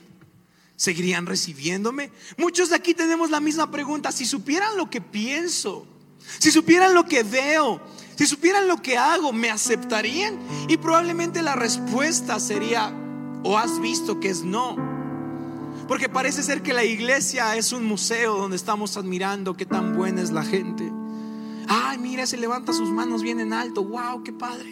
¿Seguirían 0.76 1.26
recibiéndome? 1.26 2.12
Muchos 2.38 2.70
de 2.70 2.76
aquí 2.76 2.94
tenemos 2.94 3.32
la 3.32 3.40
misma 3.40 3.72
pregunta, 3.72 4.12
si 4.12 4.28
supieran 4.28 4.78
lo 4.78 4.92
que 4.92 5.02
pienso, 5.02 5.88
si 6.38 6.52
supieran 6.52 6.94
lo 6.94 7.06
que 7.08 7.24
veo, 7.24 7.82
si 8.18 8.26
supieran 8.26 8.68
lo 8.68 8.82
que 8.82 8.98
hago, 8.98 9.32
¿me 9.32 9.52
aceptarían? 9.52 10.40
Y 10.68 10.78
probablemente 10.78 11.44
la 11.44 11.56
respuesta 11.56 12.40
sería, 12.40 12.92
o 13.44 13.60
has 13.60 13.80
visto 13.80 14.20
que 14.20 14.30
es 14.30 14.44
no. 14.44 14.76
Porque 15.88 16.10
parece 16.10 16.42
ser 16.42 16.64
que 16.64 16.74
la 16.74 16.84
iglesia 16.84 17.56
es 17.56 17.72
un 17.74 17.86
museo 17.86 18.36
donde 18.36 18.58
estamos 18.58 18.98
admirando 18.98 19.56
qué 19.56 19.68
tan 19.68 19.96
buena 19.96 20.24
es 20.24 20.32
la 20.32 20.44
gente. 20.44 20.92
Ay, 21.68 22.00
mira, 22.00 22.26
se 22.26 22.38
levanta 22.38 22.74
sus 22.74 22.90
manos 22.90 23.22
bien 23.22 23.40
en 23.40 23.54
alto. 23.54 23.84
Wow, 23.84 24.24
qué 24.24 24.34
padre. 24.34 24.72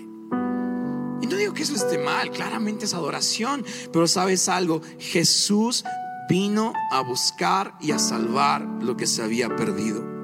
Y 1.21 1.27
no 1.27 1.35
digo 1.35 1.53
que 1.53 1.61
eso 1.61 1.75
esté 1.75 1.99
mal, 1.99 2.31
claramente 2.31 2.85
es 2.85 2.95
adoración. 2.95 3.63
Pero 3.93 4.07
sabes 4.07 4.49
algo, 4.49 4.81
Jesús 4.97 5.85
vino 6.27 6.73
a 6.91 7.01
buscar 7.01 7.75
y 7.79 7.91
a 7.91 7.99
salvar 7.99 8.63
lo 8.81 8.97
que 8.97 9.05
se 9.05 9.21
había 9.21 9.55
perdido. 9.55 10.14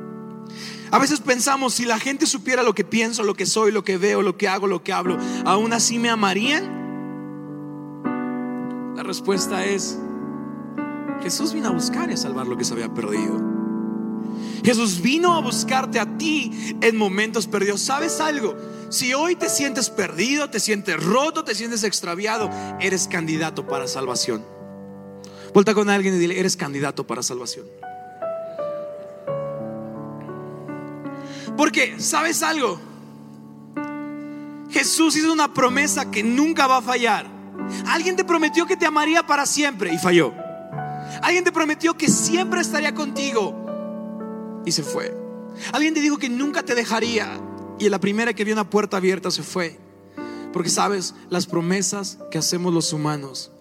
A 0.91 0.99
veces 0.99 1.21
pensamos, 1.21 1.73
si 1.75 1.85
la 1.85 1.99
gente 1.99 2.25
supiera 2.25 2.63
lo 2.63 2.75
que 2.75 2.83
pienso, 2.83 3.23
lo 3.23 3.33
que 3.33 3.45
soy, 3.45 3.71
lo 3.71 3.85
que 3.85 3.97
veo, 3.97 4.21
lo 4.21 4.37
que 4.37 4.49
hago, 4.49 4.67
lo 4.67 4.83
que 4.83 4.91
hablo, 4.91 5.17
¿aún 5.45 5.71
así 5.71 5.97
me 5.99 6.09
amarían? 6.09 6.81
La 8.95 9.03
respuesta 9.03 9.63
es, 9.65 9.97
Jesús 11.23 11.53
vino 11.53 11.69
a 11.69 11.71
buscar 11.71 12.09
y 12.09 12.13
a 12.13 12.17
salvar 12.17 12.45
lo 12.45 12.57
que 12.57 12.65
se 12.65 12.73
había 12.73 12.93
perdido. 12.93 13.39
Jesús 14.65 15.01
vino 15.01 15.33
a 15.33 15.41
buscarte 15.41 15.99
a 15.99 16.17
ti 16.17 16.75
en 16.81 16.97
momentos 16.97 17.47
perdidos. 17.47 17.81
¿Sabes 17.81 18.19
algo? 18.19 18.55
Si 18.89 19.13
hoy 19.13 19.35
te 19.35 19.49
sientes 19.49 19.89
perdido, 19.89 20.49
te 20.49 20.59
sientes 20.59 21.01
roto, 21.01 21.45
te 21.45 21.55
sientes 21.55 21.83
extraviado, 21.83 22.49
eres 22.79 23.07
candidato 23.07 23.65
para 23.65 23.87
salvación. 23.87 24.45
Vuelta 25.53 25.73
con 25.73 25.89
alguien 25.89 26.15
y 26.15 26.17
dile, 26.17 26.39
eres 26.39 26.57
candidato 26.57 27.07
para 27.07 27.23
salvación. 27.23 27.65
Porque, 31.61 31.99
¿sabes 31.99 32.41
algo? 32.41 32.81
Jesús 34.71 35.15
hizo 35.15 35.31
una 35.31 35.53
promesa 35.53 36.09
que 36.09 36.23
nunca 36.23 36.65
va 36.65 36.77
a 36.77 36.81
fallar. 36.81 37.27
Alguien 37.85 38.15
te 38.15 38.25
prometió 38.25 38.65
que 38.65 38.75
te 38.75 38.87
amaría 38.87 39.27
para 39.27 39.45
siempre 39.45 39.93
y 39.93 39.99
falló. 39.99 40.33
Alguien 41.21 41.43
te 41.43 41.51
prometió 41.51 41.95
que 41.95 42.07
siempre 42.07 42.61
estaría 42.61 42.95
contigo 42.95 44.63
y 44.65 44.71
se 44.71 44.81
fue. 44.81 45.15
Alguien 45.71 45.93
te 45.93 45.99
dijo 45.99 46.17
que 46.17 46.29
nunca 46.29 46.63
te 46.63 46.73
dejaría 46.73 47.39
y 47.77 47.85
en 47.85 47.91
la 47.91 47.99
primera 47.99 48.33
que 48.33 48.43
vio 48.43 48.55
una 48.55 48.67
puerta 48.67 48.97
abierta 48.97 49.29
se 49.29 49.43
fue. 49.43 49.77
Porque 50.51 50.71
sabes, 50.71 51.13
las 51.29 51.45
promesas 51.45 52.17
que 52.31 52.39
hacemos 52.39 52.73
los 52.73 52.91
humanos 52.91 53.51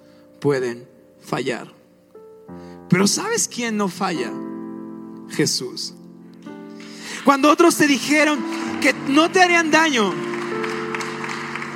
pueden 0.40 0.88
fallar. 1.20 1.70
Pero 2.88 3.06
¿sabes 3.06 3.46
quién 3.46 3.76
no 3.76 3.88
falla? 3.88 4.32
Jesús. 5.28 5.96
Cuando 7.24 7.50
otros 7.50 7.76
te 7.76 7.86
dijeron 7.86 8.42
que 8.80 8.92
no 9.08 9.30
te 9.30 9.42
harían 9.42 9.70
daño 9.70 10.12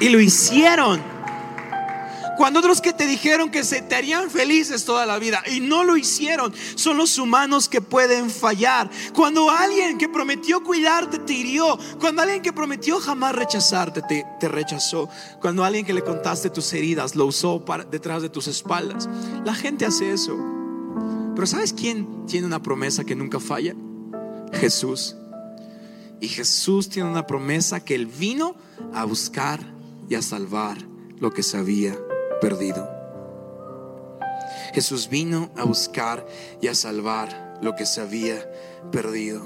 y 0.01 0.09
lo 0.09 0.21
hicieron. 0.21 1.15
Cuando 2.37 2.59
otros 2.59 2.81
que 2.81 2.93
te 2.93 3.07
dijeron 3.07 3.51
que 3.51 3.63
se 3.65 3.83
te 3.83 3.95
harían 3.95 4.31
felices 4.31 4.85
toda 4.85 5.07
la 5.07 5.19
vida 5.19 5.43
y 5.47 5.61
no 5.61 5.85
lo 5.85 5.97
hicieron, 5.97 6.53
son 6.75 6.97
los 6.97 7.19
humanos 7.19 7.69
que 7.69 7.81
pueden 7.81 8.29
fallar. 8.29 8.91
Cuando 9.15 9.51
alguien 9.51 9.99
que 9.99 10.09
prometió 10.09 10.63
cuidarte 10.63 11.19
te 11.21 11.33
hirió, 11.33 11.79
cuando 12.01 12.23
alguien 12.23 12.43
que 12.43 12.53
prometió 12.53 12.99
jamás 12.99 13.35
rechazarte 13.35 14.03
te, 14.03 14.49
rechazó, 14.49 15.09
cuando 15.41 15.65
alguien 15.65 15.87
que 15.87 15.95
le 15.95 16.03
contaste 16.03 16.51
tus 16.51 16.73
heridas 16.73 17.15
lo 17.15 17.27
usó 17.27 17.65
para, 17.65 17.85
detrás 17.85 18.23
de 18.23 18.29
tus 18.29 18.49
espaldas, 18.49 19.09
la 19.45 19.55
gente 19.55 19.87
hace 19.87 20.13
eso. 20.13 20.37
Pero 21.35 21.47
¿sabes 21.47 21.73
quién 21.73 22.27
tiene 22.27 22.47
una 22.47 22.63
promesa 22.63 23.05
que 23.05 23.15
nunca 23.15 23.41
falla? 23.41 23.75
Jesús. 24.53 25.17
Y 26.25 26.29
Jesús 26.29 26.89
tiene 26.89 27.11
una 27.11 27.27
promesa 27.27 27.85
que 27.85 27.95
Él 27.95 28.07
vino 28.07 28.57
a 28.95 29.05
buscar 29.05 29.61
y 30.09 30.15
a 30.15 30.23
salvar 30.23 30.79
lo 31.21 31.31
que 31.31 31.43
se 31.43 31.59
había 31.59 31.99
perdido. 32.41 32.89
Jesús 34.73 35.11
vino 35.11 35.51
a 35.55 35.65
buscar 35.65 36.27
y 36.63 36.69
a 36.69 36.75
salvar 36.75 37.59
lo 37.61 37.75
que 37.75 37.85
se 37.85 38.01
había 38.01 38.43
perdido. 38.91 39.45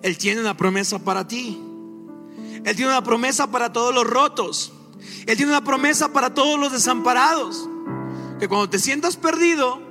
Él 0.00 0.16
tiene 0.16 0.40
una 0.40 0.56
promesa 0.56 0.98
para 0.98 1.28
ti. 1.28 1.62
Él 2.64 2.74
tiene 2.74 2.90
una 2.90 3.04
promesa 3.04 3.50
para 3.50 3.74
todos 3.74 3.94
los 3.94 4.06
rotos. 4.06 4.72
Él 5.26 5.36
tiene 5.36 5.52
una 5.52 5.64
promesa 5.64 6.14
para 6.14 6.32
todos 6.32 6.58
los 6.58 6.72
desamparados. 6.72 7.68
Que 8.40 8.48
cuando 8.48 8.70
te 8.70 8.78
sientas 8.78 9.18
perdido, 9.18 9.82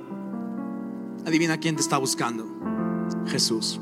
adivina 1.24 1.60
quién 1.60 1.76
te 1.76 1.82
está 1.82 1.98
buscando. 1.98 2.48
Jesús. 3.28 3.78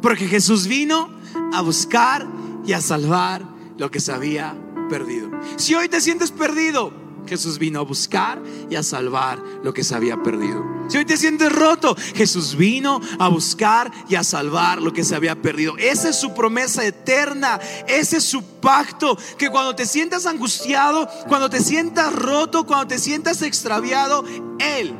Porque 0.00 0.26
Jesús 0.26 0.66
vino 0.66 1.17
a 1.52 1.60
buscar 1.62 2.26
y 2.64 2.72
a 2.72 2.80
salvar 2.80 3.42
lo 3.76 3.90
que 3.90 4.00
se 4.00 4.12
había 4.12 4.56
perdido. 4.88 5.30
Si 5.56 5.74
hoy 5.74 5.88
te 5.88 6.00
sientes 6.00 6.30
perdido, 6.30 6.92
Jesús 7.28 7.58
vino 7.58 7.80
a 7.80 7.82
buscar 7.82 8.42
y 8.70 8.74
a 8.74 8.82
salvar 8.82 9.38
lo 9.62 9.72
que 9.72 9.84
se 9.84 9.94
había 9.94 10.22
perdido. 10.22 10.64
Si 10.88 10.96
hoy 10.96 11.04
te 11.04 11.18
sientes 11.18 11.52
roto, 11.52 11.94
Jesús 12.14 12.56
vino 12.56 13.00
a 13.18 13.28
buscar 13.28 13.92
y 14.08 14.14
a 14.14 14.24
salvar 14.24 14.80
lo 14.80 14.92
que 14.92 15.04
se 15.04 15.14
había 15.14 15.40
perdido. 15.40 15.76
Esa 15.76 16.08
es 16.08 16.16
su 16.16 16.32
promesa 16.32 16.84
eterna, 16.84 17.60
ese 17.86 18.16
es 18.16 18.24
su 18.24 18.42
pacto, 18.42 19.18
que 19.36 19.50
cuando 19.50 19.76
te 19.76 19.84
sientas 19.84 20.24
angustiado, 20.24 21.06
cuando 21.28 21.50
te 21.50 21.60
sientas 21.60 22.14
roto, 22.14 22.64
cuando 22.66 22.86
te 22.86 22.98
sientas 22.98 23.42
extraviado, 23.42 24.24
Él 24.58 24.94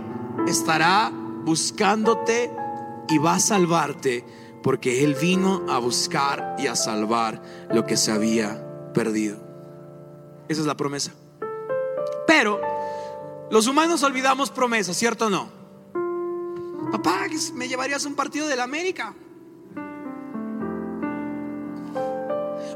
estará 0.46 1.10
buscándote 1.44 2.52
y 3.08 3.16
va 3.16 3.36
a 3.36 3.40
salvarte 3.40 4.24
porque 4.62 5.04
Él 5.04 5.14
vino 5.14 5.64
a 5.68 5.78
buscar 5.78 6.56
y 6.58 6.66
a 6.66 6.76
salvar 6.76 7.42
lo 7.70 7.86
que 7.86 7.96
se 7.96 8.12
había 8.12 8.92
perdido. 8.92 9.38
Esa 10.48 10.60
es 10.60 10.66
la 10.66 10.76
promesa. 10.76 11.12
Pero 12.26 12.60
los 13.50 13.66
humanos 13.66 14.02
olvidamos 14.02 14.50
promesas, 14.50 14.96
¿cierto 14.96 15.26
o 15.26 15.30
no? 15.30 15.50
Papá, 16.90 17.26
me 17.54 17.68
llevarías 17.68 18.04
a 18.04 18.08
un 18.08 18.14
partido 18.14 18.46
de 18.46 18.56
la 18.56 18.64
América. 18.64 19.14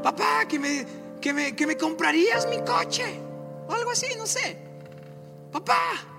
Papá, 0.03 0.45
que 0.47 0.59
me, 0.59 0.85
que 1.21 1.33
me, 1.33 1.55
que 1.55 1.65
me 1.65 1.77
comprarías 1.77 2.47
mi 2.47 2.57
coche. 2.59 3.19
O 3.67 3.73
algo 3.73 3.91
así, 3.91 4.07
no 4.17 4.25
sé. 4.25 4.57
Papá, 5.51 6.13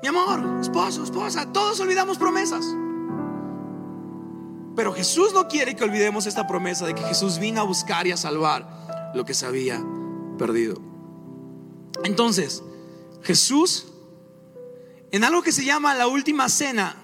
mi 0.00 0.08
amor, 0.08 0.60
esposo, 0.60 1.02
esposa, 1.02 1.52
todos 1.52 1.80
olvidamos 1.80 2.18
promesas. 2.18 2.64
Pero 4.78 4.94
Jesús 4.94 5.32
no 5.34 5.48
quiere 5.48 5.74
que 5.74 5.82
olvidemos 5.82 6.26
esta 6.26 6.46
promesa 6.46 6.86
de 6.86 6.94
que 6.94 7.02
Jesús 7.02 7.40
vino 7.40 7.60
a 7.60 7.64
buscar 7.64 8.06
y 8.06 8.12
a 8.12 8.16
salvar 8.16 9.10
lo 9.12 9.24
que 9.24 9.34
se 9.34 9.44
había 9.44 9.84
perdido. 10.38 10.80
Entonces, 12.04 12.62
Jesús, 13.22 13.88
en 15.10 15.24
algo 15.24 15.42
que 15.42 15.50
se 15.50 15.64
llama 15.64 15.96
la 15.96 16.06
última 16.06 16.48
cena, 16.48 16.94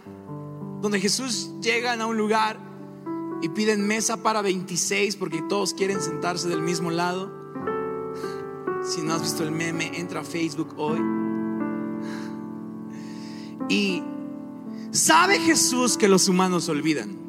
donde 0.83 1.01
Jesús 1.01 1.51
llega 1.61 1.95
a 1.95 2.07
un 2.07 2.17
lugar 2.17 2.61
y 3.43 3.49
piden 3.49 3.85
mesa 3.85 4.19
para 4.19 4.41
26 4.41 5.17
porque 5.17 5.43
todos 5.43 5.75
quieren 5.75 6.01
sentarse 6.01 6.47
del 6.47 6.63
mismo 6.63 6.93
lado. 6.93 7.29
Si 8.85 9.03
no 9.03 9.15
has 9.15 9.23
visto 9.23 9.43
el 9.43 9.51
meme, 9.51 9.99
entra 9.99 10.21
a 10.21 10.25
Facebook 10.25 10.77
hoy. 10.77 11.01
Y 13.69 14.01
sabe 14.93 15.41
Jesús 15.41 15.99
que 15.99 16.07
los 16.07 16.29
humanos 16.29 16.69
olvidan. 16.69 17.24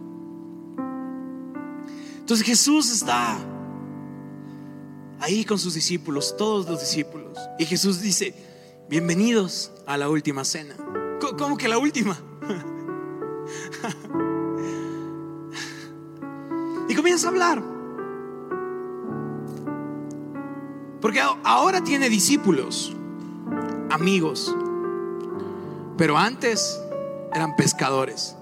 Entonces 2.26 2.44
Jesús 2.44 2.92
está 2.92 3.38
ahí 5.20 5.46
con 5.46 5.60
sus 5.60 5.76
discípulos, 5.76 6.36
todos 6.36 6.68
los 6.68 6.80
discípulos. 6.80 7.38
Y 7.60 7.66
Jesús 7.66 8.02
dice, 8.02 8.34
Bienvenidos 8.90 9.72
a 9.86 9.96
la 9.96 10.10
última 10.10 10.44
cena. 10.44 10.76
¿Cómo 11.38 11.56
que 11.56 11.68
la 11.68 11.78
última? 11.78 12.18
y 16.90 16.96
comienza 16.96 17.28
a 17.28 17.30
hablar. 17.30 17.62
Porque 21.00 21.22
ahora 21.44 21.84
tiene 21.84 22.10
discípulos, 22.10 22.92
amigos, 23.92 24.56
pero 25.96 26.18
antes 26.18 26.82
eran 27.34 27.56
pescadores, 27.56 28.36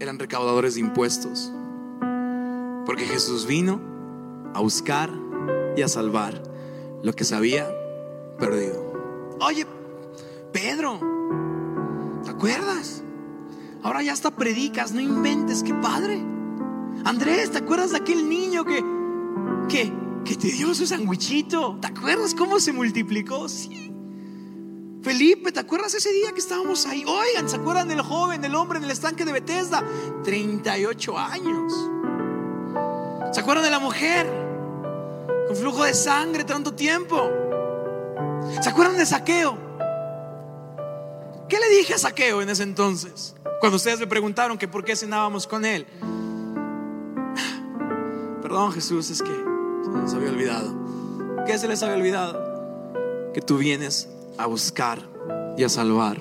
eran 0.00 0.18
recaudadores 0.18 0.74
de 0.74 0.80
impuestos. 0.80 1.50
Porque 2.86 3.04
Jesús 3.04 3.46
vino 3.46 3.80
a 4.54 4.60
buscar 4.60 5.10
y 5.76 5.82
a 5.82 5.88
salvar 5.88 6.42
lo 7.02 7.12
que 7.12 7.24
se 7.24 7.34
había 7.34 7.68
perdido. 8.38 8.92
Oye, 9.40 9.66
Pedro, 10.52 11.00
¿te 12.24 12.30
acuerdas? 12.30 13.02
Ahora 13.82 14.02
ya 14.02 14.12
hasta 14.12 14.30
predicas, 14.30 14.92
no 14.92 15.00
inventes, 15.00 15.62
qué 15.62 15.74
padre. 15.74 16.22
Andrés, 17.04 17.50
¿te 17.50 17.58
acuerdas 17.58 17.90
de 17.90 17.98
aquel 17.98 18.28
niño 18.28 18.64
que, 18.64 18.84
que, 19.68 19.92
que 20.24 20.36
te 20.36 20.48
dio 20.48 20.74
su 20.74 20.86
sandwichito? 20.86 21.78
¿Te 21.80 21.88
acuerdas 21.88 22.34
cómo 22.34 22.60
se 22.60 22.72
multiplicó? 22.72 23.48
Sí. 23.48 23.92
Felipe, 25.02 25.50
¿te 25.50 25.58
acuerdas 25.58 25.94
ese 25.94 26.12
día 26.12 26.30
que 26.32 26.38
estábamos 26.38 26.86
ahí? 26.86 27.04
Oigan, 27.04 27.48
¿se 27.48 27.56
acuerdan 27.56 27.88
del 27.88 28.02
joven, 28.02 28.40
del 28.40 28.54
hombre 28.54 28.78
en 28.78 28.84
el 28.84 28.90
estanque 28.92 29.24
de 29.24 29.32
Bethesda? 29.32 29.84
38 30.22 31.18
años. 31.18 31.72
¿Se 33.32 33.40
acuerdan 33.40 33.64
de 33.64 33.70
la 33.70 33.78
mujer 33.78 34.30
con 35.48 35.56
flujo 35.56 35.84
de 35.84 35.94
sangre 35.94 36.44
tanto 36.44 36.74
tiempo? 36.74 37.30
¿Se 38.60 38.68
acuerdan 38.68 38.98
de 38.98 39.06
Saqueo? 39.06 39.56
¿Qué 41.48 41.58
le 41.58 41.68
dije 41.70 41.94
a 41.94 41.98
Saqueo 41.98 42.42
en 42.42 42.50
ese 42.50 42.62
entonces? 42.62 43.34
Cuando 43.60 43.76
ustedes 43.76 43.98
me 44.00 44.06
preguntaron 44.06 44.58
que 44.58 44.68
por 44.68 44.84
qué 44.84 44.94
cenábamos 44.94 45.46
con 45.46 45.64
él. 45.64 45.86
Perdón 48.42 48.72
Jesús, 48.72 49.08
es 49.08 49.22
que 49.22 49.32
se 49.32 50.02
les 50.02 50.14
había 50.14 50.30
olvidado. 50.30 51.44
¿Qué 51.46 51.58
se 51.58 51.68
les 51.68 51.82
había 51.82 51.96
olvidado? 51.96 53.32
Que 53.32 53.40
tú 53.40 53.56
vienes 53.56 54.10
a 54.36 54.44
buscar 54.46 55.00
y 55.56 55.64
a 55.64 55.70
salvar 55.70 56.20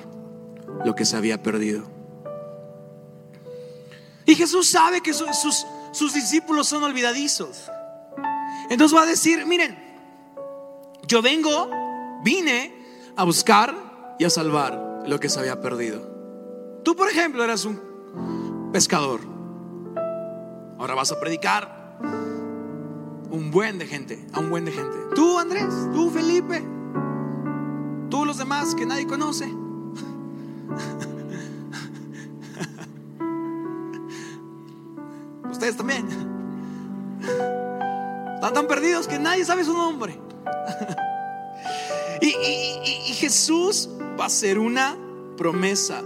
lo 0.86 0.96
que 0.96 1.04
se 1.04 1.18
había 1.18 1.44
perdido. 1.44 1.84
Y 4.26 4.36
Jesús 4.36 4.70
sabe 4.70 5.02
que 5.02 5.14
sus, 5.14 5.36
sus, 5.38 5.66
discípulos 6.14 6.68
son 6.68 6.84
olvidadizos. 6.84 7.70
Entonces 8.70 8.98
va 8.98 9.04
a 9.04 9.06
decir, 9.06 9.46
miren, 9.46 9.78
yo 11.08 11.22
vengo, 11.22 11.70
vine 12.24 12.74
a 13.16 13.24
buscar 13.24 14.16
y 14.18 14.24
a 14.24 14.30
salvar 14.30 15.04
lo 15.06 15.20
que 15.20 15.30
se 15.30 15.40
había 15.40 15.60
perdido. 15.62 16.02
Tú, 16.84 16.96
por 16.96 17.10
ejemplo, 17.10 17.44
eras 17.44 17.66
un 17.66 18.70
pescador. 18.72 19.22
Ahora 20.80 20.96
vas 20.96 21.12
a 21.12 21.20
predicar 21.20 21.98
un 23.30 23.52
buen 23.52 23.78
de 23.78 23.88
gente, 23.88 24.26
a 24.34 24.40
un 24.40 24.50
buen 24.50 24.66
de 24.66 24.72
gente. 24.72 24.98
Tú, 25.16 25.38
Andrés, 25.38 25.68
tú, 25.94 26.10
Felipe, 26.10 26.64
Tú 28.12 28.26
los 28.26 28.38
demás 28.38 28.76
que 28.76 28.86
nadie 28.86 29.08
conoce. 29.08 29.50
Ustedes 35.62 35.78
también. 35.78 36.08
Están 38.34 38.54
tan 38.56 38.68
perdidos 38.68 39.08
que 39.08 39.20
nadie 39.20 39.46
sabe 39.46 39.64
su 39.64 39.74
nombre. 39.74 40.20
y, 42.20 43.14
Jesús 43.14 43.88
va 44.20 44.24
a 44.24 44.26
hacer 44.26 44.58
una 44.58 44.98
promesa 45.38 46.02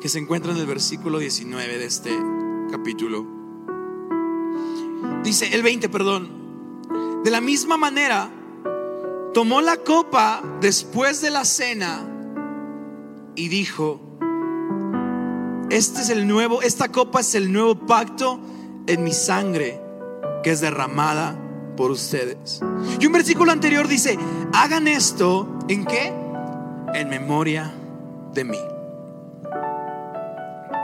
que 0.00 0.08
se 0.08 0.18
encuentra 0.18 0.52
en 0.52 0.56
el 0.56 0.64
versículo 0.64 1.18
19 1.18 1.76
de 1.76 1.84
este 1.84 2.18
capítulo. 2.70 3.26
Dice 5.22 5.54
el 5.54 5.62
20, 5.62 5.90
perdón. 5.90 7.20
De 7.24 7.30
la 7.30 7.42
misma 7.42 7.76
manera, 7.76 8.30
tomó 9.34 9.60
la 9.60 9.76
copa 9.76 10.42
después 10.62 11.20
de 11.20 11.30
la 11.30 11.44
cena 11.44 12.08
y 13.34 13.48
dijo, 13.48 14.00
este 15.68 16.00
es 16.00 16.08
el 16.08 16.26
nuevo, 16.26 16.62
esta 16.62 16.88
copa 16.88 17.20
es 17.20 17.34
el 17.34 17.52
nuevo 17.52 17.74
pacto 17.74 18.40
en 18.86 19.04
mi 19.04 19.12
sangre 19.12 19.80
que 20.42 20.50
es 20.50 20.60
derramada 20.60 21.36
por 21.76 21.90
ustedes. 21.90 22.60
Y 23.00 23.06
un 23.06 23.12
versículo 23.12 23.52
anterior 23.52 23.88
dice, 23.88 24.18
hagan 24.52 24.88
esto 24.88 25.58
en 25.68 25.84
qué? 25.84 26.12
En 26.94 27.08
memoria 27.08 27.72
de 28.34 28.44
mí. 28.44 28.58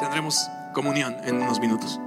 Tendremos 0.00 0.38
comunión 0.74 1.16
en 1.24 1.42
unos 1.42 1.60
minutos. 1.60 2.00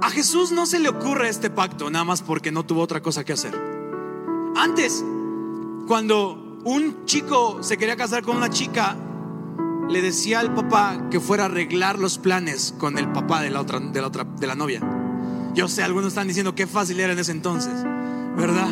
A 0.00 0.10
Jesús 0.10 0.52
no 0.52 0.64
se 0.64 0.78
le 0.78 0.88
ocurre 0.88 1.28
este 1.28 1.50
pacto 1.50 1.90
nada 1.90 2.04
más 2.04 2.22
porque 2.22 2.52
no 2.52 2.64
tuvo 2.64 2.82
otra 2.82 3.02
cosa 3.02 3.24
que 3.24 3.32
hacer. 3.32 3.54
Antes, 4.56 5.04
cuando 5.86 6.60
un 6.64 7.04
chico 7.04 7.62
se 7.62 7.76
quería 7.76 7.96
casar 7.96 8.22
con 8.22 8.36
una 8.36 8.48
chica, 8.48 8.96
le 9.88 10.02
decía 10.02 10.40
al 10.40 10.54
papá 10.54 11.08
que 11.10 11.20
fuera 11.20 11.44
a 11.44 11.46
arreglar 11.46 11.98
los 11.98 12.18
planes 12.18 12.74
con 12.78 12.98
el 12.98 13.10
papá 13.12 13.40
de 13.40 13.50
la 13.50 13.60
otra, 13.60 13.80
de 13.80 14.00
la 14.00 14.06
otra, 14.06 14.24
de 14.24 14.46
la 14.46 14.54
novia. 14.54 14.80
Yo 15.54 15.66
sé, 15.68 15.82
algunos 15.82 16.08
están 16.08 16.28
diciendo 16.28 16.54
qué 16.54 16.66
fácil 16.66 17.00
era 17.00 17.12
en 17.12 17.18
ese 17.18 17.32
entonces, 17.32 17.72
¿verdad? 18.36 18.68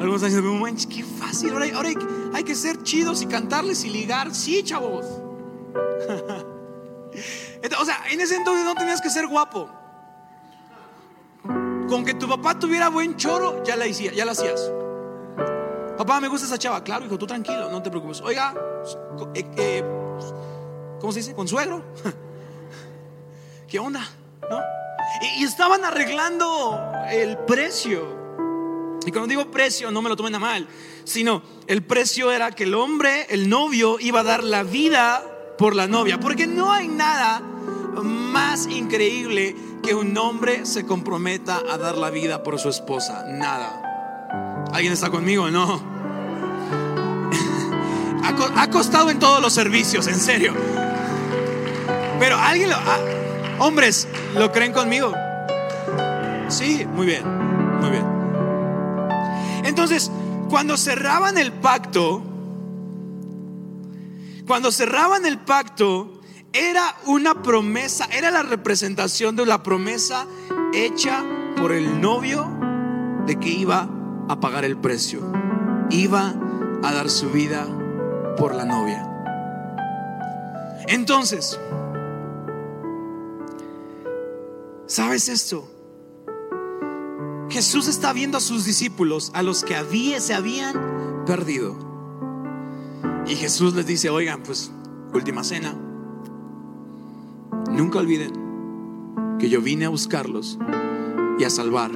Algunos 0.00 0.22
están 0.22 0.42
diciendo, 0.42 0.64
qué 0.88 1.04
fácil, 1.04 1.52
ahora, 1.52 1.66
hay, 2.32 2.44
que 2.44 2.54
ser 2.54 2.82
chidos 2.82 3.20
y 3.20 3.26
cantarles 3.26 3.84
y 3.84 3.90
ligar. 3.90 4.34
Sí, 4.34 4.62
chavos. 4.62 5.04
o 7.78 7.84
sea, 7.84 8.04
en 8.10 8.20
ese 8.20 8.36
entonces 8.36 8.64
no 8.64 8.74
tenías 8.74 9.02
que 9.02 9.10
ser 9.10 9.26
guapo. 9.26 9.68
Con 11.86 12.04
que 12.04 12.14
tu 12.14 12.26
papá 12.28 12.58
tuviera 12.58 12.88
buen 12.88 13.16
choro, 13.16 13.62
ya 13.64 13.76
la, 13.76 13.84
hacía, 13.84 14.12
ya 14.12 14.24
la 14.24 14.32
hacías. 14.32 14.72
Papá, 15.98 16.18
me 16.18 16.28
gusta 16.28 16.46
esa 16.46 16.56
chava. 16.56 16.82
Claro, 16.82 17.04
hijo, 17.04 17.18
tú 17.18 17.26
tranquilo, 17.26 17.68
no 17.70 17.82
te 17.82 17.90
preocupes. 17.90 18.22
Oiga, 18.22 18.54
eh, 19.34 19.44
eh, 19.58 19.84
¿cómo 21.00 21.12
se 21.12 21.20
dice? 21.20 21.34
¿Consuegro? 21.34 21.82
¿Qué 23.68 23.78
onda? 23.78 24.06
Y, 25.38 25.44
estaban 25.44 25.84
arreglando 25.84 26.80
el 27.10 27.38
precio. 27.38 28.18
Y 29.06 29.10
cuando 29.10 29.28
digo 29.28 29.50
precio, 29.50 29.90
no 29.90 30.02
me 30.02 30.08
lo 30.08 30.16
tomen 30.16 30.34
a 30.34 30.38
mal, 30.38 30.68
sino 31.04 31.42
el 31.66 31.82
precio 31.82 32.30
era 32.30 32.50
que 32.52 32.64
el 32.64 32.74
hombre, 32.74 33.26
el 33.30 33.48
novio, 33.48 33.98
iba 33.98 34.20
a 34.20 34.24
dar 34.24 34.44
la 34.44 34.62
vida 34.62 35.22
por 35.56 35.74
la 35.74 35.86
novia. 35.86 36.20
Porque 36.20 36.46
no 36.46 36.72
hay 36.72 36.88
nada 36.88 37.40
más 37.40 38.66
increíble 38.66 39.56
que 39.82 39.94
un 39.94 40.16
hombre 40.18 40.66
se 40.66 40.86
comprometa 40.86 41.62
a 41.68 41.78
dar 41.78 41.96
la 41.96 42.10
vida 42.10 42.42
por 42.42 42.58
su 42.58 42.68
esposa. 42.68 43.24
Nada. 43.26 44.66
¿Alguien 44.72 44.92
está 44.92 45.10
conmigo? 45.10 45.50
No. 45.50 45.99
Ha, 48.56 48.70
costado 48.70 49.10
en 49.10 49.18
todos 49.18 49.40
los 49.40 49.52
servicios, 49.52 50.06
en 50.06 50.18
serio. 50.18 50.54
Pero 52.18 52.36
alguien 52.38 52.70
lo... 52.70 52.76
Ah, 52.76 52.98
hombres, 53.58 54.08
¿lo 54.34 54.52
creen 54.52 54.72
conmigo? 54.72 55.12
Sí, 56.48 56.86
muy 56.94 57.06
bien, 57.06 57.22
muy 57.80 57.90
bien. 57.90 58.04
Entonces, 59.64 60.10
cuando 60.48 60.76
cerraban 60.76 61.38
el 61.38 61.52
pacto, 61.52 62.22
cuando 64.46 64.72
cerraban 64.72 65.26
el 65.26 65.38
pacto, 65.38 66.20
era 66.52 66.96
una 67.06 67.42
promesa, 67.42 68.06
era 68.12 68.30
la 68.30 68.42
representación 68.42 69.36
de 69.36 69.46
la 69.46 69.62
promesa 69.62 70.26
hecha 70.74 71.24
por 71.56 71.72
el 71.72 72.00
novio 72.00 72.50
de 73.26 73.38
que 73.38 73.48
iba 73.48 73.88
a 74.28 74.40
pagar 74.40 74.64
el 74.64 74.76
precio, 74.76 75.20
iba 75.90 76.34
a 76.82 76.92
dar 76.92 77.10
su 77.10 77.30
vida 77.30 77.66
por 78.36 78.54
la 78.54 78.64
novia. 78.64 79.06
Entonces, 80.88 81.58
¿sabes 84.86 85.28
esto? 85.28 85.68
Jesús 87.48 87.88
está 87.88 88.12
viendo 88.12 88.38
a 88.38 88.40
sus 88.40 88.64
discípulos, 88.64 89.30
a 89.34 89.42
los 89.42 89.64
que 89.64 89.76
había, 89.76 90.20
se 90.20 90.34
habían 90.34 91.24
perdido. 91.26 91.76
Y 93.26 93.36
Jesús 93.36 93.74
les 93.74 93.86
dice, 93.86 94.10
oigan, 94.10 94.42
pues 94.42 94.70
última 95.12 95.42
cena 95.44 95.74
Nunca 97.70 98.00
olviden 98.00 98.32
que 99.38 99.48
yo 99.48 99.60
vine 99.60 99.84
a 99.84 99.90
buscarlos 99.90 100.58
y 101.38 101.44
a 101.44 101.50
salvar 101.50 101.92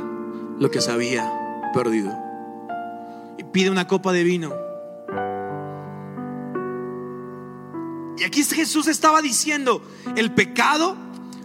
lo 0.58 0.70
que 0.70 0.80
se 0.80 0.92
había 0.92 1.70
perdido. 1.74 2.16
Y 3.38 3.44
pide 3.44 3.70
una 3.70 3.88
copa 3.88 4.12
de 4.12 4.22
vino. 4.22 4.52
Y 8.16 8.24
aquí 8.24 8.44
Jesús 8.44 8.86
estaba 8.86 9.22
diciendo, 9.22 9.82
el 10.16 10.32
pecado, 10.32 10.96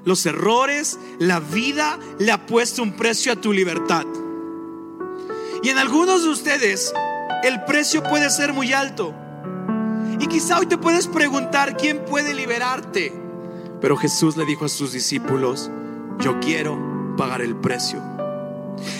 los 0.06 0.26
errores, 0.26 1.00
la 1.20 1.40
vida 1.40 1.98
le 2.20 2.32
ha 2.32 2.46
puesto 2.46 2.84
un 2.84 2.94
precio 2.94 3.32
a 3.32 3.36
tu 3.36 3.52
libertad. 3.52 4.06
Y 5.64 5.70
en 5.70 5.78
algunos 5.78 6.24
de 6.24 6.30
ustedes 6.30 6.94
el 7.44 7.64
precio 7.66 8.04
puede 8.04 8.30
ser 8.30 8.54
muy 8.54 8.74
alto. 8.74 9.14
Y 10.20 10.28
quizá 10.28 10.60
hoy 10.60 10.66
te 10.66 10.78
puedes 10.78 11.08
preguntar 11.08 11.78
quién 11.78 12.06
puede 12.06 12.34
liberarte. 12.34 13.14
Pero 13.82 13.96
Jesús 13.98 14.36
le 14.38 14.46
dijo 14.46 14.66
a 14.66 14.70
sus 14.70 14.92
discípulos, 14.92 15.72
yo 16.20 16.40
quiero 16.40 17.16
pagar 17.18 17.42
el 17.42 17.56
precio. 17.56 18.02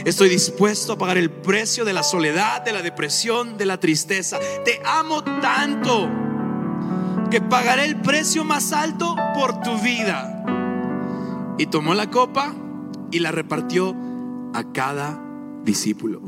Estoy 0.06 0.30
dispuesto 0.30 0.94
a 0.94 0.98
pagar 0.98 1.18
el 1.18 1.30
precio 1.30 1.86
de 1.86 1.94
la 1.94 2.04
soledad, 2.04 2.62
de 2.62 2.74
la 2.74 2.82
depresión, 2.82 3.58
de 3.58 3.66
la 3.66 3.80
tristeza. 3.80 4.40
Te 4.66 4.82
amo 4.86 5.24
tanto 5.24 6.10
que 7.30 7.42
pagaré 7.42 7.86
el 7.86 7.98
precio 7.98 8.44
más 8.44 8.74
alto 8.74 9.16
por 9.36 9.62
tu 9.62 9.78
vida. 9.80 10.44
Y 11.58 11.68
tomó 11.68 11.94
la 11.94 12.10
copa 12.10 12.54
y 13.12 13.20
la 13.20 13.32
repartió 13.32 13.96
a 14.54 14.64
cada 14.72 15.20
discípulo. 15.64 16.22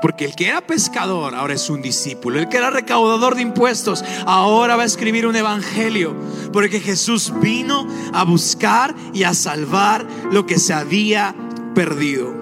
Porque 0.00 0.24
el 0.24 0.34
que 0.34 0.48
era 0.48 0.60
pescador 0.62 1.36
ahora 1.36 1.54
es 1.54 1.70
un 1.70 1.80
discípulo. 1.80 2.40
El 2.40 2.48
que 2.48 2.56
era 2.56 2.70
recaudador 2.70 3.36
de 3.36 3.42
impuestos 3.42 4.04
ahora 4.26 4.74
va 4.74 4.82
a 4.82 4.86
escribir 4.86 5.28
un 5.28 5.36
evangelio. 5.36 6.16
Porque 6.52 6.80
Jesús 6.80 7.32
vino 7.40 7.86
a 8.12 8.24
buscar 8.24 8.96
y 9.12 9.22
a 9.22 9.32
salvar 9.32 10.04
lo 10.32 10.44
que 10.44 10.58
se 10.58 10.74
había 10.74 11.36
perdido. 11.76 12.34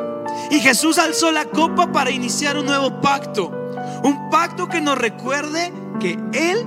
Y 0.50 0.60
Jesús 0.60 0.98
alzó 0.98 1.32
la 1.32 1.44
copa 1.44 1.92
para 1.92 2.10
iniciar 2.10 2.56
un 2.56 2.64
nuevo 2.64 3.02
pacto. 3.02 3.52
Un 4.02 4.30
pacto 4.30 4.66
que 4.66 4.80
nos 4.80 4.96
recuerde 4.96 5.70
que 6.00 6.18
Él 6.32 6.64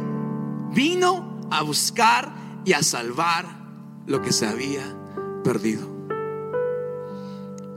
vino 0.71 1.41
a 1.51 1.61
buscar 1.61 2.31
y 2.63 2.73
a 2.73 2.81
salvar 2.81 3.45
lo 4.07 4.21
que 4.21 4.31
se 4.31 4.47
había 4.47 4.83
perdido. 5.43 5.87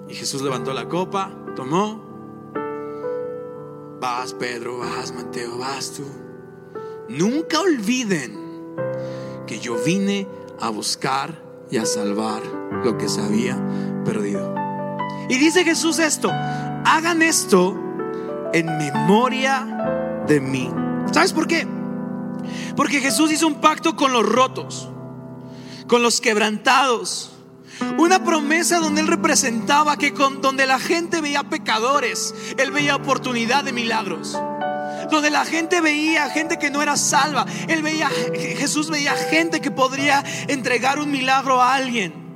Y 0.09 0.14
Jesús 0.14 0.42
levantó 0.42 0.73
la 0.73 0.88
copa, 0.88 1.31
tomó 1.57 2.07
Vas 4.01 4.35
Pedro, 4.35 4.79
vas 4.79 5.12
Mateo, 5.12 5.59
vas 5.59 5.92
tú. 5.92 6.05
Nunca 7.09 7.61
olviden 7.61 8.38
que 9.47 9.59
yo 9.59 9.77
vine 9.85 10.29
a 10.61 10.71
buscar 10.71 11.42
y 11.71 11.79
a 11.79 11.87
salvar 11.87 12.42
lo 12.85 12.99
que 12.99 13.09
se 13.09 13.23
había 13.23 13.57
perdido. 14.05 14.55
Y 15.29 15.38
dice 15.38 15.64
Jesús 15.64 15.99
esto, 15.99 16.31
hagan 16.31 17.23
esto 17.23 17.75
en 18.53 18.66
memoria 18.79 20.25
de 20.27 20.40
mí. 20.40 20.71
¿Sabes 21.12 21.33
por 21.33 21.47
qué? 21.47 21.66
Porque 22.77 23.01
Jesús 23.01 23.33
hizo 23.33 23.47
un 23.47 23.61
pacto 23.61 23.97
con 23.97 24.12
los 24.12 24.27
rotos, 24.27 24.88
con 25.87 26.03
los 26.03 26.21
quebrantados, 26.21 27.33
una 27.99 28.25
promesa 28.25 28.79
donde 28.79 29.01
Él 29.01 29.07
representaba 29.07 29.97
que 29.97 30.12
con, 30.12 30.40
donde 30.40 30.66
la 30.66 30.79
gente 30.79 31.21
veía 31.21 31.45
pecadores, 31.45 32.35
Él 32.59 32.71
veía 32.71 32.97
oportunidad 32.97 33.64
de 33.64 33.73
milagros. 33.73 34.38
Donde 35.11 35.31
la 35.31 35.45
gente 35.45 35.81
veía 35.81 36.29
gente 36.31 36.59
que 36.59 36.71
no 36.71 36.83
era 36.83 36.97
salva, 36.97 37.47
Él 37.69 37.83
veía, 37.83 38.09
Jesús 38.35 38.90
veía 38.90 39.14
gente 39.14 39.61
que 39.61 39.71
podría 39.71 40.25
entregar 40.49 40.99
un 40.99 41.11
milagro 41.11 41.62
a 41.62 41.75
alguien. 41.75 42.27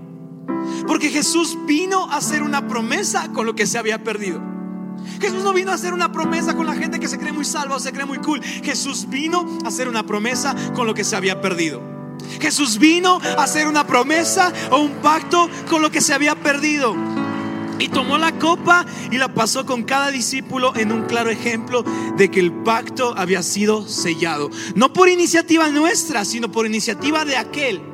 Porque 0.87 1.11
Jesús 1.11 1.57
vino 1.67 2.11
a 2.11 2.17
hacer 2.17 2.43
una 2.43 2.69
promesa 2.69 3.29
con 3.33 3.47
lo 3.47 3.55
que 3.55 3.67
se 3.67 3.79
había 3.79 4.05
perdido. 4.05 4.41
Jesús 5.21 5.43
no 5.43 5.53
vino 5.53 5.71
a 5.71 5.75
hacer 5.75 5.93
una 5.93 6.13
promesa 6.13 6.55
con 6.55 6.67
la 6.67 6.75
gente 6.75 7.01
que 7.01 7.09
se 7.09 7.19
cree 7.19 7.33
muy 7.33 7.45
salva 7.45 7.77
o 7.77 7.81
se 7.81 7.93
cree 7.93 8.07
muy 8.07 8.19
cool. 8.19 8.43
Jesús 8.43 9.09
vino 9.09 9.59
a 9.65 9.69
hacer 9.69 9.89
una 9.89 10.05
promesa 10.05 10.55
con 10.75 10.87
lo 10.87 10.95
que 10.95 11.05
se 11.05 11.17
había 11.17 11.41
perdido. 11.41 11.83
Jesús 12.41 12.79
vino 12.79 13.21
a 13.37 13.43
hacer 13.43 13.67
una 13.67 13.87
promesa 13.87 14.53
o 14.71 14.79
un 14.79 14.93
pacto 15.03 15.49
con 15.69 15.83
lo 15.83 15.91
que 15.91 16.01
se 16.01 16.15
había 16.15 16.35
perdido. 16.35 16.95
Y 17.79 17.89
tomó 17.89 18.19
la 18.19 18.39
copa 18.39 18.85
y 19.11 19.17
la 19.17 19.33
pasó 19.33 19.65
con 19.65 19.85
cada 19.85 20.11
discípulo 20.11 20.77
en 20.77 20.93
un 20.93 21.07
claro 21.07 21.31
ejemplo 21.31 21.83
de 22.17 22.31
que 22.31 22.41
el 22.41 22.53
pacto 22.53 23.15
había 23.17 23.43
sido 23.43 23.89
sellado. 23.89 24.51
No 24.75 24.93
por 24.93 25.09
iniciativa 25.09 25.69
nuestra, 25.71 26.27
sino 26.27 26.53
por 26.53 26.67
iniciativa 26.67 27.25
de 27.25 27.39
aquel 27.39 27.90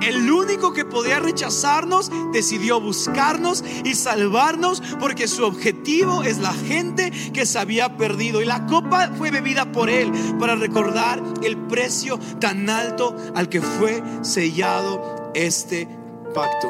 el 0.00 0.30
único 0.30 0.72
que 0.72 0.84
podía 0.84 1.20
rechazarnos 1.20 2.10
decidió 2.32 2.80
buscarnos 2.80 3.64
y 3.84 3.94
salvarnos 3.94 4.82
porque 4.98 5.28
su 5.28 5.44
objetivo 5.44 6.22
es 6.22 6.38
la 6.38 6.52
gente 6.52 7.10
que 7.32 7.46
se 7.46 7.58
había 7.58 7.96
perdido. 7.96 8.40
Y 8.40 8.46
la 8.46 8.66
copa 8.66 9.10
fue 9.16 9.30
bebida 9.30 9.72
por 9.72 9.90
él 9.90 10.10
para 10.38 10.54
recordar 10.54 11.22
el 11.42 11.56
precio 11.56 12.18
tan 12.38 12.68
alto 12.70 13.16
al 13.34 13.48
que 13.48 13.60
fue 13.60 14.02
sellado 14.22 15.30
este 15.34 15.88
pacto. 16.34 16.68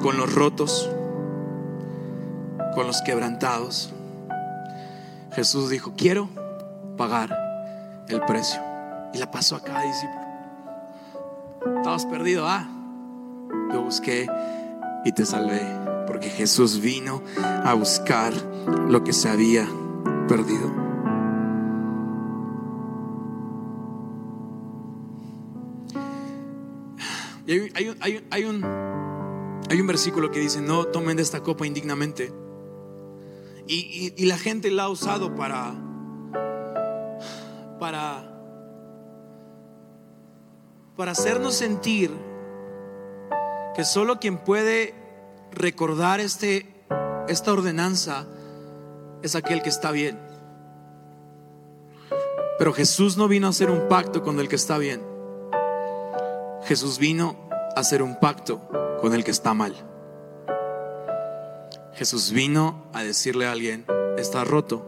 Con 0.00 0.16
los 0.16 0.32
rotos, 0.32 0.88
con 2.74 2.86
los 2.86 3.02
quebrantados. 3.02 3.92
Jesús 5.32 5.68
dijo, 5.70 5.92
quiero 5.96 6.28
pagar 6.96 7.36
el 8.08 8.20
precio. 8.22 8.60
Y 9.12 9.18
la 9.18 9.30
pasó 9.30 9.56
a 9.56 9.62
cada 9.62 9.82
discípulo. 9.82 10.17
Estabas 11.76 12.06
perdido, 12.06 12.46
ah. 12.46 12.68
Yo 13.72 13.82
busqué 13.82 14.26
y 15.04 15.12
te 15.12 15.24
salvé. 15.24 15.60
Porque 16.06 16.30
Jesús 16.30 16.80
vino 16.80 17.22
a 17.38 17.74
buscar 17.74 18.32
lo 18.88 19.04
que 19.04 19.12
se 19.12 19.28
había 19.28 19.68
perdido. 20.26 20.88
hay, 27.74 27.96
hay, 28.30 28.44
un, 28.44 28.64
hay 29.70 29.80
un 29.80 29.86
versículo 29.86 30.30
que 30.30 30.40
dice, 30.40 30.60
no 30.60 30.84
tomen 30.84 31.16
de 31.16 31.22
esta 31.22 31.42
copa 31.42 31.66
indignamente. 31.66 32.32
Y, 33.66 34.14
y, 34.16 34.26
la 34.26 34.38
gente 34.38 34.70
la 34.70 34.84
ha 34.84 34.88
usado 34.88 35.34
para, 35.34 35.74
para 37.78 38.27
para 40.98 41.12
hacernos 41.12 41.54
sentir 41.54 42.10
que 43.76 43.84
solo 43.84 44.18
quien 44.18 44.36
puede 44.36 44.96
recordar 45.52 46.18
este, 46.18 46.66
esta 47.28 47.52
ordenanza 47.52 48.26
es 49.22 49.36
aquel 49.36 49.62
que 49.62 49.68
está 49.68 49.92
bien. 49.92 50.18
Pero 52.58 52.72
Jesús 52.72 53.16
no 53.16 53.28
vino 53.28 53.46
a 53.46 53.50
hacer 53.50 53.70
un 53.70 53.86
pacto 53.86 54.24
con 54.24 54.40
el 54.40 54.48
que 54.48 54.56
está 54.56 54.76
bien. 54.76 55.00
Jesús 56.64 56.98
vino 56.98 57.48
a 57.76 57.78
hacer 57.78 58.02
un 58.02 58.18
pacto 58.18 58.68
con 59.00 59.14
el 59.14 59.22
que 59.22 59.30
está 59.30 59.54
mal. 59.54 59.76
Jesús 61.94 62.32
vino 62.32 62.90
a 62.92 63.04
decirle 63.04 63.46
a 63.46 63.52
alguien, 63.52 63.86
está 64.16 64.42
roto. 64.42 64.84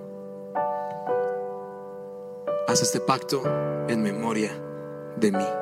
Haz 2.66 2.82
este 2.82 2.98
pacto 2.98 3.44
en 3.88 4.02
memoria 4.02 4.50
de 5.16 5.30
mí. 5.30 5.59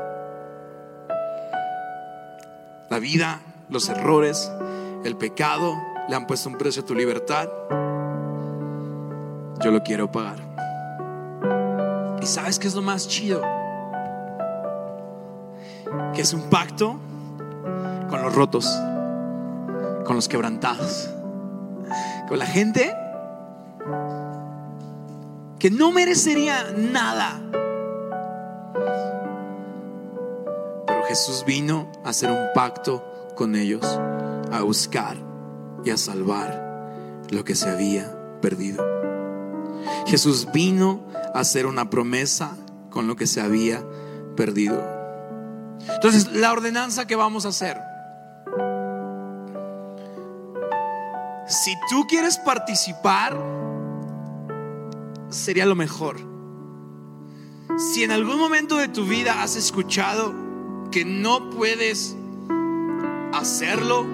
La 2.91 2.99
vida, 2.99 3.41
los 3.69 3.89
errores, 3.89 4.51
el 5.05 5.17
pecado 5.17 5.77
le 6.09 6.17
han 6.17 6.27
puesto 6.27 6.49
un 6.49 6.57
precio 6.57 6.83
a 6.83 6.87
tu 6.87 6.95
libertad. 6.95 7.49
Yo 9.63 9.71
lo 9.71 9.83
quiero 9.83 10.11
pagar. 10.11 10.39
¿Y 12.23 12.27
sabes 12.27 12.59
qué 12.59 12.67
es 12.67 12.75
lo 12.75 12.83
más 12.83 13.07
chido? 13.07 13.43
Que 16.15 16.23
es 16.23 16.33
un 16.33 16.49
pacto 16.49 16.99
con 18.09 18.23
los 18.23 18.35
rotos, 18.35 18.67
con 20.05 20.17
los 20.17 20.29
quebrantados, 20.29 21.11
con 22.29 22.39
la 22.39 22.47
gente 22.47 22.95
que 25.59 25.71
no 25.71 25.93
merecería 25.93 26.73
nada 26.77 27.41
Jesús 31.09 31.45
vino 31.47 31.91
a 32.05 32.11
hacer 32.11 32.31
un 32.31 32.49
pacto 32.55 33.33
con 33.35 33.57
ellos, 33.57 33.83
a 34.53 34.61
buscar 34.63 35.17
y 35.83 35.89
a 35.89 35.97
salvar 35.97 37.25
lo 37.31 37.45
que 37.45 37.55
se 37.55 37.71
había 37.71 38.15
perdido. 38.43 38.85
Jesús 40.07 40.49
vino 40.53 41.07
a 41.35 41.41
hacer 41.41 41.65
una 41.65 41.89
promesa 41.89 42.57
con 42.91 43.07
lo 43.07 43.17
que 43.17 43.27
se 43.27 43.41
había 43.41 43.83
perdido. 44.37 44.83
Entonces, 45.95 46.31
la 46.33 46.53
ordenanza 46.53 47.07
que 47.07 47.17
vamos 47.17 47.47
a 47.47 47.49
hacer. 47.49 47.81
Si 51.47 51.75
tú 51.89 52.07
quieres 52.07 52.37
participar, 52.37 53.35
sería 55.31 55.65
lo 55.65 55.75
mejor. 55.75 56.17
Si 57.79 58.05
en 58.05 58.11
algún 58.11 58.39
momento 58.39 58.77
de 58.77 58.89
tu 58.89 59.07
vida 59.07 59.43
has 59.43 59.57
escuchado 59.57 60.48
que 60.91 61.05
no 61.05 61.51
puedes 61.51 62.17
hacerlo 63.33 64.07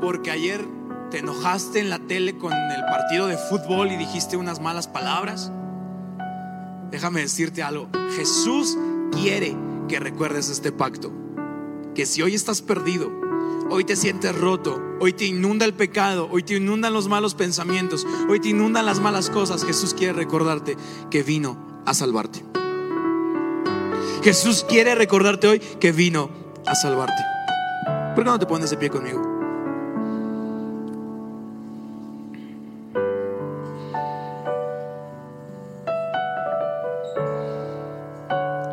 porque 0.00 0.30
ayer 0.30 0.64
te 1.10 1.18
enojaste 1.18 1.80
en 1.80 1.90
la 1.90 1.98
tele 1.98 2.36
con 2.38 2.52
el 2.52 2.84
partido 2.84 3.26
de 3.26 3.36
fútbol 3.36 3.92
y 3.92 3.96
dijiste 3.96 4.36
unas 4.36 4.60
malas 4.60 4.88
palabras. 4.88 5.52
Déjame 6.90 7.20
decirte 7.20 7.62
algo. 7.62 7.88
Jesús 8.16 8.76
quiere 9.12 9.56
que 9.88 10.00
recuerdes 10.00 10.48
este 10.48 10.72
pacto. 10.72 11.12
Que 11.94 12.06
si 12.06 12.22
hoy 12.22 12.34
estás 12.34 12.62
perdido 12.62 13.22
hoy 13.72 13.84
te 13.84 13.96
sientes 13.96 14.38
roto, 14.38 14.82
hoy 15.00 15.14
te 15.14 15.24
inunda 15.24 15.64
el 15.64 15.72
pecado, 15.72 16.28
hoy 16.30 16.42
te 16.42 16.56
inundan 16.56 16.92
los 16.92 17.08
malos 17.08 17.34
pensamientos, 17.34 18.06
hoy 18.28 18.38
te 18.38 18.48
inundan 18.48 18.84
las 18.84 19.00
malas 19.00 19.30
cosas, 19.30 19.64
Jesús 19.64 19.94
quiere 19.94 20.12
recordarte 20.12 20.76
que 21.10 21.22
vino 21.22 21.82
a 21.86 21.94
salvarte. 21.94 22.61
Jesús 24.22 24.64
quiere 24.68 24.94
recordarte 24.94 25.48
hoy 25.48 25.58
que 25.58 25.90
vino 25.90 26.30
a 26.64 26.76
salvarte. 26.76 27.22
¿Por 28.14 28.22
qué 28.22 28.30
no 28.30 28.38
te 28.38 28.46
pones 28.46 28.70
de 28.70 28.76
pie 28.76 28.88
conmigo? 28.88 29.20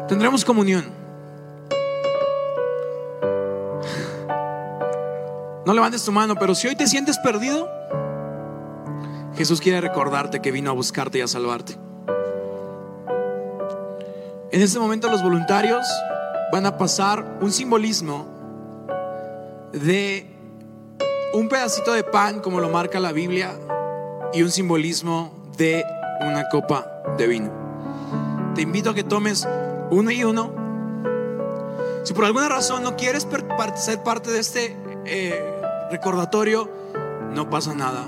Tendremos 0.07 0.45
comunión. 0.45 0.85
No 5.65 5.73
levantes 5.73 6.03
tu 6.03 6.11
mano, 6.11 6.35
pero 6.35 6.53
si 6.53 6.67
hoy 6.67 6.75
te 6.75 6.85
sientes 6.85 7.17
perdido, 7.19 7.67
Jesús 9.35 9.61
quiere 9.61 9.81
recordarte 9.81 10.41
que 10.41 10.51
vino 10.51 10.69
a 10.69 10.73
buscarte 10.73 11.19
y 11.19 11.21
a 11.21 11.27
salvarte. 11.27 11.88
En 14.51 14.61
este 14.61 14.79
momento 14.79 15.09
los 15.09 15.21
voluntarios 15.21 15.85
van 16.51 16.65
a 16.65 16.75
pasar 16.75 17.37
un 17.39 17.51
simbolismo 17.51 18.25
de 19.71 20.25
un 21.33 21.47
pedacito 21.47 21.93
de 21.93 22.03
pan, 22.03 22.39
como 22.39 22.59
lo 22.59 22.69
marca 22.69 22.99
la 22.99 23.11
Biblia, 23.11 23.51
y 24.33 24.41
un 24.41 24.49
simbolismo 24.49 25.51
de 25.55 25.85
una 26.21 26.49
copa 26.49 27.03
de 27.15 27.27
vino. 27.27 27.51
Te 28.55 28.63
invito 28.63 28.89
a 28.89 28.95
que 28.95 29.03
tomes 29.03 29.47
uno 29.91 30.09
y 30.09 30.23
uno. 30.23 30.51
Si 32.03 32.13
por 32.13 32.25
alguna 32.25 32.49
razón 32.49 32.81
no 32.81 32.95
quieres 32.95 33.27
ser 33.75 34.03
parte 34.03 34.31
de 34.31 34.39
este 34.39 34.75
eh, 35.05 35.61
recordatorio, 35.91 36.67
no 37.35 37.51
pasa 37.51 37.75
nada. 37.75 38.07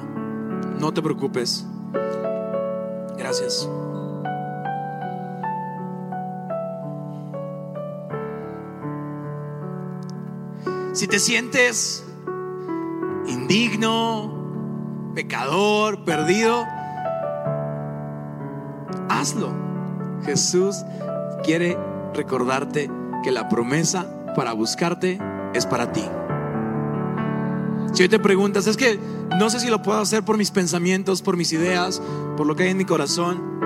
No 0.80 0.92
te 0.92 1.04
preocupes. 1.04 1.66
Gracias. 3.16 3.70
Si 10.94 11.08
te 11.08 11.20
sientes 11.20 12.04
indigno, 13.26 15.12
pecador, 15.16 16.04
perdido, 16.04 16.66
hazlo. 19.08 19.54
Jesús 20.26 20.84
quiere 21.44 21.78
recordarte 22.14 22.92
que 23.24 23.32
la 23.32 23.48
promesa 23.48 24.06
para 24.36 24.52
buscarte 24.52 25.18
es 25.54 25.66
para 25.66 25.94
ti. 25.94 26.04
Si 27.94 28.04
hoy 28.04 28.10
te 28.10 28.20
preguntas, 28.20 28.68
es 28.68 28.76
que 28.76 29.00
no 29.40 29.50
sé 29.50 29.62
si 29.62 29.70
lo 29.70 29.82
puedo 29.82 30.00
hacer 30.00 30.24
por 30.24 30.38
mis 30.38 30.52
pensamientos, 30.52 31.22
por 31.22 31.38
mis 31.38 31.54
ideas, 31.54 32.02
por 32.36 32.46
lo 32.48 32.56
que 32.58 32.64
hay 32.64 32.70
en 32.72 32.78
mi 32.78 32.86
corazón, 32.86 33.62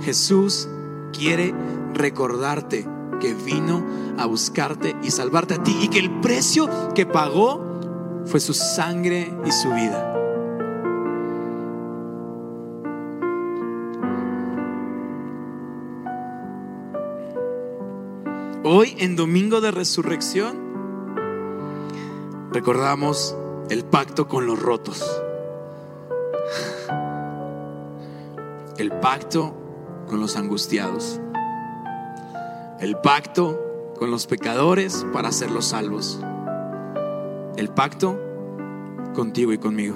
Jesús 0.00 0.68
quiere 1.12 1.54
recordarte 1.92 2.84
que 3.24 3.32
vino 3.32 3.82
a 4.18 4.26
buscarte 4.26 4.94
y 5.02 5.10
salvarte 5.10 5.54
a 5.54 5.62
ti 5.62 5.74
y 5.80 5.88
que 5.88 5.98
el 5.98 6.10
precio 6.20 6.68
que 6.94 7.06
pagó 7.06 7.58
fue 8.26 8.38
su 8.38 8.52
sangre 8.52 9.32
y 9.46 9.50
su 9.50 9.70
vida. 9.70 10.12
Hoy 18.62 18.94
en 18.98 19.16
Domingo 19.16 19.62
de 19.62 19.70
Resurrección 19.70 20.58
recordamos 22.52 23.34
el 23.70 23.84
pacto 23.84 24.28
con 24.28 24.46
los 24.46 24.60
rotos. 24.60 25.02
El 28.76 28.92
pacto 29.00 29.54
con 30.08 30.20
los 30.20 30.36
angustiados. 30.36 31.22
El 32.80 32.96
pacto 32.96 33.94
con 33.98 34.10
los 34.10 34.26
pecadores 34.26 35.06
para 35.12 35.28
hacerlos 35.28 35.66
salvos. 35.66 36.20
El 37.56 37.68
pacto 37.68 38.20
contigo 39.14 39.52
y 39.52 39.58
conmigo. 39.58 39.94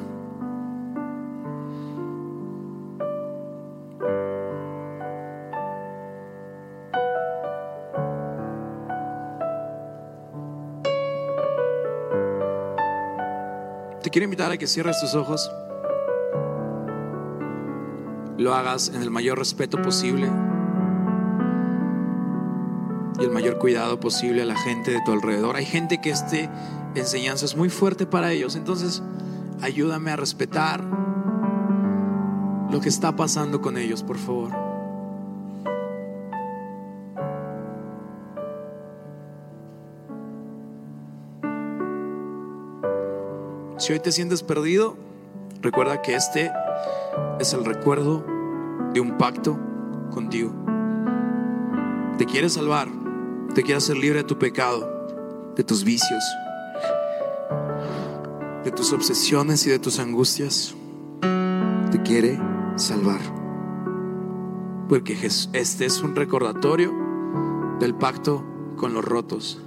Te 14.02 14.10
quiero 14.10 14.24
invitar 14.24 14.52
a 14.52 14.56
que 14.56 14.68
cierres 14.68 15.00
tus 15.00 15.16
ojos. 15.16 15.50
Lo 18.36 18.54
hagas 18.54 18.88
en 18.94 19.02
el 19.02 19.10
mayor 19.10 19.36
respeto 19.36 19.82
posible 19.82 20.30
y 23.18 23.24
el 23.24 23.30
mayor 23.30 23.58
cuidado 23.58 23.98
posible 24.00 24.42
a 24.42 24.44
la 24.44 24.56
gente 24.56 24.90
de 24.90 25.00
tu 25.04 25.12
alrededor. 25.12 25.56
Hay 25.56 25.66
gente 25.66 26.00
que 26.00 26.10
este 26.10 26.48
enseñanza 26.94 27.44
es 27.44 27.56
muy 27.56 27.68
fuerte 27.68 28.06
para 28.06 28.32
ellos, 28.32 28.56
entonces 28.56 29.02
ayúdame 29.60 30.10
a 30.10 30.16
respetar 30.16 30.84
lo 32.70 32.80
que 32.80 32.88
está 32.88 33.16
pasando 33.16 33.60
con 33.60 33.76
ellos, 33.76 34.02
por 34.02 34.18
favor. 34.18 34.50
Si 43.78 43.92
hoy 43.92 44.00
te 44.00 44.12
sientes 44.12 44.42
perdido, 44.42 44.96
recuerda 45.62 46.02
que 46.02 46.14
este 46.14 46.50
es 47.38 47.52
el 47.54 47.64
recuerdo 47.64 48.24
de 48.92 49.00
un 49.00 49.16
pacto 49.16 49.58
contigo. 50.10 50.52
Te 52.18 52.26
quiere 52.26 52.48
salvar, 52.50 52.88
te 53.54 53.62
quiere 53.62 53.78
hacer 53.78 53.96
libre 53.96 54.18
de 54.18 54.24
tu 54.24 54.38
pecado, 54.38 55.52
de 55.56 55.64
tus 55.64 55.84
vicios, 55.84 56.22
de 58.64 58.70
tus 58.70 58.92
obsesiones 58.92 59.66
y 59.66 59.70
de 59.70 59.78
tus 59.78 59.98
angustias. 59.98 60.74
Te 61.90 62.02
quiere 62.02 62.38
salvar. 62.76 63.20
Porque 64.88 65.18
este 65.52 65.84
es 65.84 66.02
un 66.02 66.14
recordatorio 66.14 66.92
del 67.80 67.94
pacto 67.94 68.44
con 68.76 68.94
los 68.94 69.04
rotos. 69.04 69.60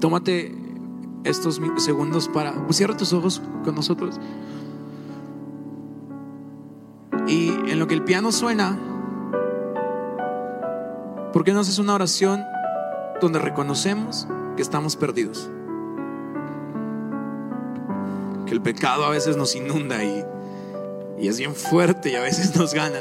Tómate 0.00 0.54
estos 1.24 1.60
segundos 1.78 2.28
para... 2.28 2.54
Cierra 2.70 2.96
tus 2.96 3.12
ojos 3.12 3.40
con 3.64 3.74
nosotros. 3.74 4.20
Que 7.86 7.94
el 7.94 8.04
piano 8.04 8.32
suena, 8.32 8.78
¿por 11.32 11.44
qué 11.44 11.52
no 11.52 11.60
haces 11.60 11.78
una 11.78 11.94
oración 11.94 12.44
donde 13.20 13.38
reconocemos 13.38 14.26
que 14.56 14.62
estamos 14.62 14.96
perdidos? 14.96 15.50
Que 18.46 18.52
el 18.52 18.60
pecado 18.60 19.04
a 19.04 19.10
veces 19.10 19.36
nos 19.36 19.54
inunda 19.56 20.02
y 20.04 20.24
es 21.28 21.38
bien 21.38 21.54
fuerte 21.54 22.10
y 22.10 22.14
a 22.16 22.20
veces 22.20 22.54
nos 22.56 22.74
gana. 22.74 23.00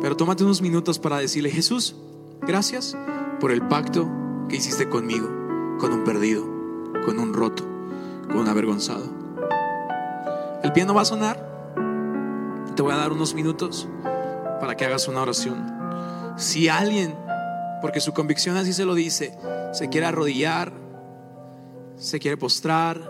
Pero 0.00 0.16
tómate 0.16 0.44
unos 0.44 0.60
minutos 0.60 0.98
para 0.98 1.18
decirle, 1.18 1.50
Jesús, 1.50 1.96
gracias 2.42 2.96
por 3.40 3.52
el 3.52 3.66
pacto 3.68 4.08
que 4.48 4.56
hiciste 4.56 4.88
conmigo 4.88 5.28
con 5.78 5.92
un 5.92 6.04
perdido, 6.04 6.44
con 7.06 7.18
un 7.18 7.32
roto, 7.32 7.64
con 8.28 8.38
un 8.38 8.48
avergonzado. 8.48 9.04
El 10.62 10.72
piano 10.72 10.94
va 10.94 11.02
a 11.02 11.06
sonar. 11.06 11.53
Te 12.76 12.82
voy 12.82 12.92
a 12.92 12.96
dar 12.96 13.12
unos 13.12 13.34
minutos 13.34 13.88
para 14.60 14.76
que 14.76 14.84
hagas 14.84 15.06
una 15.06 15.22
oración. 15.22 16.34
Si 16.36 16.68
alguien, 16.68 17.14
porque 17.80 18.00
su 18.00 18.12
convicción 18.12 18.56
así 18.56 18.72
se 18.72 18.84
lo 18.84 18.94
dice, 18.94 19.38
se 19.72 19.88
quiere 19.88 20.06
arrodillar, 20.06 20.72
se 21.96 22.18
quiere 22.18 22.36
postrar, 22.36 23.08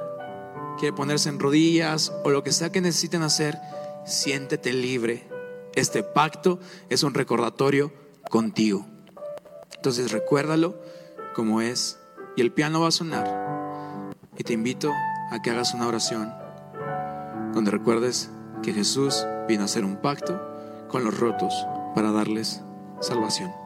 quiere 0.79 0.95
ponerse 0.95 1.31
en 1.31 1.39
rodillas 1.39 2.13
o 2.25 2.31
lo 2.31 2.43
que 2.43 2.53
sea 2.53 2.71
que 2.71 2.83
necesiten 2.83 3.23
hacer, 3.23 3.59
siéntete 4.05 4.73
libre. 4.75 5.27
Este 5.75 6.03
pacto 6.03 6.59
es 6.91 7.03
un 7.03 7.15
recordatorio 7.15 7.91
contigo. 8.31 8.87
Entonces 9.75 10.13
recuérdalo 10.13 10.79
como 11.35 11.63
es 11.63 11.99
y 12.37 12.43
el 12.43 12.53
piano 12.53 12.83
va 12.83 12.89
a 12.89 12.93
sonar. 12.93 14.13
Y 14.37 14.45
te 14.45 14.53
invito 14.53 14.91
a 15.31 15.41
que 15.43 15.51
hagas 15.51 15.73
una 15.73 15.89
oración 15.89 16.33
donde 17.55 17.71
recuerdes 17.71 18.31
que 18.65 18.73
Jesús 18.73 19.27
vino 19.47 19.63
a 19.63 19.65
hacer 19.67 19.85
un 19.85 19.97
pacto 19.97 20.41
con 20.89 21.05
los 21.05 21.19
rotos 21.19 21.55
para 21.95 22.13
darles 22.13 22.63
salvación. 23.01 23.64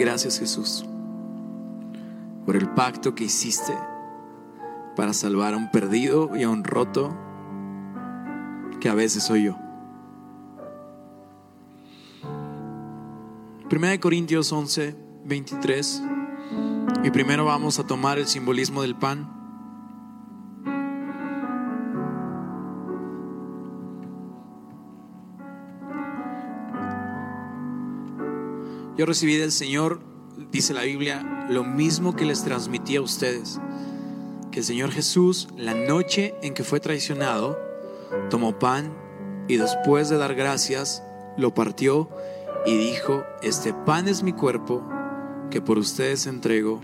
Gracias 0.00 0.38
Jesús 0.38 0.86
por 2.46 2.56
el 2.56 2.70
pacto 2.70 3.14
que 3.14 3.24
hiciste 3.24 3.74
para 4.96 5.12
salvar 5.12 5.52
a 5.52 5.58
un 5.58 5.70
perdido 5.70 6.34
y 6.34 6.42
a 6.42 6.48
un 6.48 6.64
roto 6.64 7.14
que 8.80 8.88
a 8.88 8.94
veces 8.94 9.24
soy 9.24 9.44
yo. 9.44 9.58
Primera 13.68 13.90
de 13.90 14.00
Corintios 14.00 14.50
11, 14.50 14.96
23. 15.26 16.02
Y 17.04 17.10
primero 17.10 17.44
vamos 17.44 17.78
a 17.78 17.86
tomar 17.86 18.18
el 18.18 18.26
simbolismo 18.26 18.80
del 18.80 18.96
pan. 18.96 19.39
Yo 29.00 29.06
recibí 29.06 29.38
del 29.38 29.50
Señor, 29.50 30.02
dice 30.52 30.74
la 30.74 30.82
Biblia, 30.82 31.46
lo 31.48 31.64
mismo 31.64 32.14
que 32.14 32.26
les 32.26 32.44
transmití 32.44 32.96
a 32.96 33.00
ustedes. 33.00 33.58
Que 34.50 34.58
el 34.58 34.64
Señor 34.66 34.90
Jesús, 34.90 35.48
la 35.56 35.72
noche 35.72 36.34
en 36.42 36.52
que 36.52 36.64
fue 36.64 36.80
traicionado, 36.80 37.58
tomó 38.28 38.58
pan 38.58 38.94
y 39.48 39.56
después 39.56 40.10
de 40.10 40.18
dar 40.18 40.34
gracias, 40.34 41.02
lo 41.38 41.54
partió 41.54 42.10
y 42.66 42.76
dijo, 42.76 43.24
este 43.40 43.72
pan 43.72 44.06
es 44.06 44.22
mi 44.22 44.34
cuerpo 44.34 44.86
que 45.50 45.62
por 45.62 45.78
ustedes 45.78 46.26
entrego. 46.26 46.82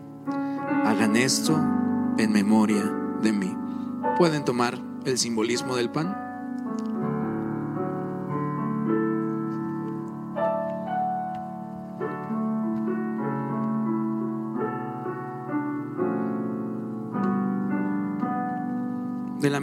Hagan 0.87 1.17
esto 1.17 1.55
en 2.17 2.33
memoria 2.33 2.83
de 3.21 3.33
mí. 3.35 3.55
¿Pueden 4.17 4.43
tomar 4.43 4.79
el 5.05 5.19
simbolismo 5.19 5.77
del 5.77 5.91
pan? 5.91 6.26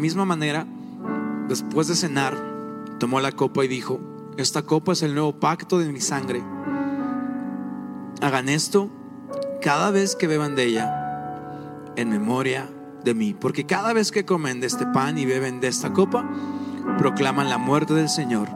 Misma 0.04 0.26
manera, 0.26 0.68
después 1.48 1.88
de 1.88 1.96
cenar, 1.96 2.36
tomó 3.00 3.22
la 3.22 3.32
copa 3.32 3.64
y 3.64 3.70
dijo, 3.70 4.02
esta 4.36 4.64
copa 4.64 4.92
es 4.92 5.02
el 5.02 5.14
nuevo 5.14 5.40
pacto 5.40 5.80
de 5.80 5.94
mi 5.94 6.02
sangre. 6.02 6.44
Hagan 8.22 8.50
esto 8.50 8.90
cada 9.62 9.92
vez 9.92 10.18
que 10.18 10.28
beban 10.28 10.58
de 10.58 10.66
ella 10.66 11.94
en 11.96 12.10
memoria 12.10 12.70
de 13.06 13.14
mí, 13.14 13.34
porque 13.34 13.66
cada 13.66 13.94
vez 13.94 14.12
que 14.12 14.26
comen 14.26 14.60
de 14.60 14.68
este 14.68 14.86
pan 14.88 15.18
y 15.18 15.26
beben 15.26 15.62
de 15.62 15.70
esta 15.70 15.94
copa, 15.94 16.30
proclaman 16.98 17.48
la 17.48 17.58
muerte 17.58 17.94
del 17.94 18.10
Señor 18.10 18.50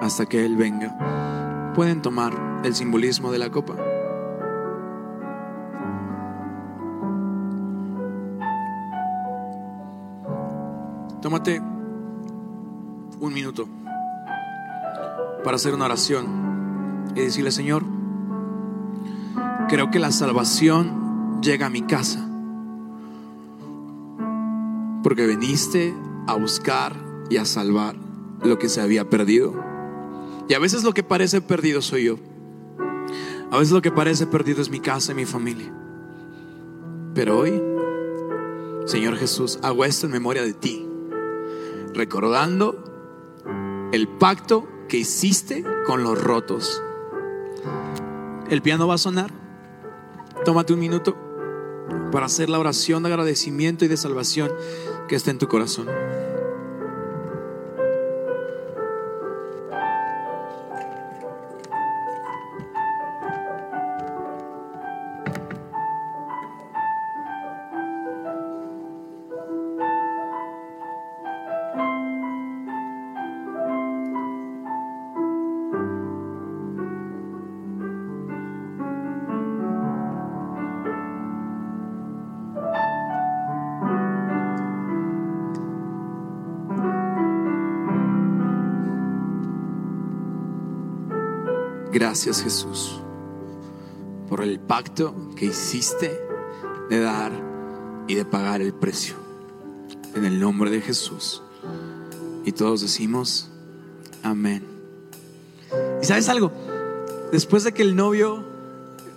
hasta 0.00 0.24
que 0.24 0.46
Él 0.46 0.56
venga. 0.56 1.72
Pueden 1.74 2.00
tomar 2.00 2.32
el 2.64 2.74
simbolismo 2.74 3.30
de 3.30 3.38
la 3.40 3.50
copa. 3.50 3.76
Tómate 11.28 11.60
un 13.20 13.34
minuto 13.34 13.68
para 15.44 15.56
hacer 15.56 15.74
una 15.74 15.84
oración 15.84 17.04
y 17.14 17.20
decirle, 17.20 17.50
Señor, 17.50 17.84
creo 19.68 19.90
que 19.90 19.98
la 19.98 20.10
salvación 20.10 21.42
llega 21.42 21.66
a 21.66 21.68
mi 21.68 21.82
casa 21.82 22.26
porque 25.02 25.26
viniste 25.26 25.94
a 26.26 26.34
buscar 26.34 26.96
y 27.28 27.36
a 27.36 27.44
salvar 27.44 27.94
lo 28.42 28.58
que 28.58 28.70
se 28.70 28.80
había 28.80 29.10
perdido. 29.10 29.52
Y 30.48 30.54
a 30.54 30.58
veces 30.58 30.82
lo 30.82 30.94
que 30.94 31.02
parece 31.02 31.42
perdido 31.42 31.82
soy 31.82 32.04
yo. 32.04 32.16
A 33.50 33.58
veces 33.58 33.72
lo 33.72 33.82
que 33.82 33.92
parece 33.92 34.26
perdido 34.26 34.62
es 34.62 34.70
mi 34.70 34.80
casa 34.80 35.12
y 35.12 35.16
mi 35.16 35.26
familia. 35.26 35.70
Pero 37.12 37.36
hoy, 37.36 37.62
Señor 38.86 39.16
Jesús, 39.18 39.58
hago 39.62 39.84
esto 39.84 40.06
en 40.06 40.12
memoria 40.12 40.40
de 40.40 40.54
ti 40.54 40.87
recordando 41.98 43.90
el 43.92 44.06
pacto 44.06 44.68
que 44.88 44.98
hiciste 44.98 45.64
con 45.84 46.04
los 46.04 46.22
rotos. 46.22 46.80
El 48.48 48.62
piano 48.62 48.86
va 48.86 48.94
a 48.94 48.98
sonar. 48.98 49.32
Tómate 50.44 50.72
un 50.72 50.78
minuto 50.78 51.16
para 52.12 52.26
hacer 52.26 52.50
la 52.50 52.60
oración 52.60 53.02
de 53.02 53.08
agradecimiento 53.08 53.84
y 53.84 53.88
de 53.88 53.96
salvación 53.96 54.52
que 55.08 55.16
está 55.16 55.32
en 55.32 55.38
tu 55.38 55.48
corazón. 55.48 55.88
Gracias 92.18 92.42
Jesús 92.42 93.00
por 94.28 94.42
el 94.42 94.58
pacto 94.58 95.14
que 95.36 95.44
hiciste 95.44 96.20
de 96.90 96.98
dar 96.98 97.30
y 98.08 98.16
de 98.16 98.24
pagar 98.24 98.60
el 98.60 98.74
precio. 98.74 99.14
En 100.16 100.24
el 100.24 100.40
nombre 100.40 100.68
de 100.68 100.80
Jesús. 100.80 101.44
Y 102.44 102.50
todos 102.50 102.80
decimos, 102.80 103.50
amén. 104.24 104.66
¿Y 106.02 106.06
sabes 106.06 106.28
algo? 106.28 106.50
Después 107.30 107.62
de 107.62 107.72
que 107.72 107.82
el 107.82 107.94
novio 107.94 108.44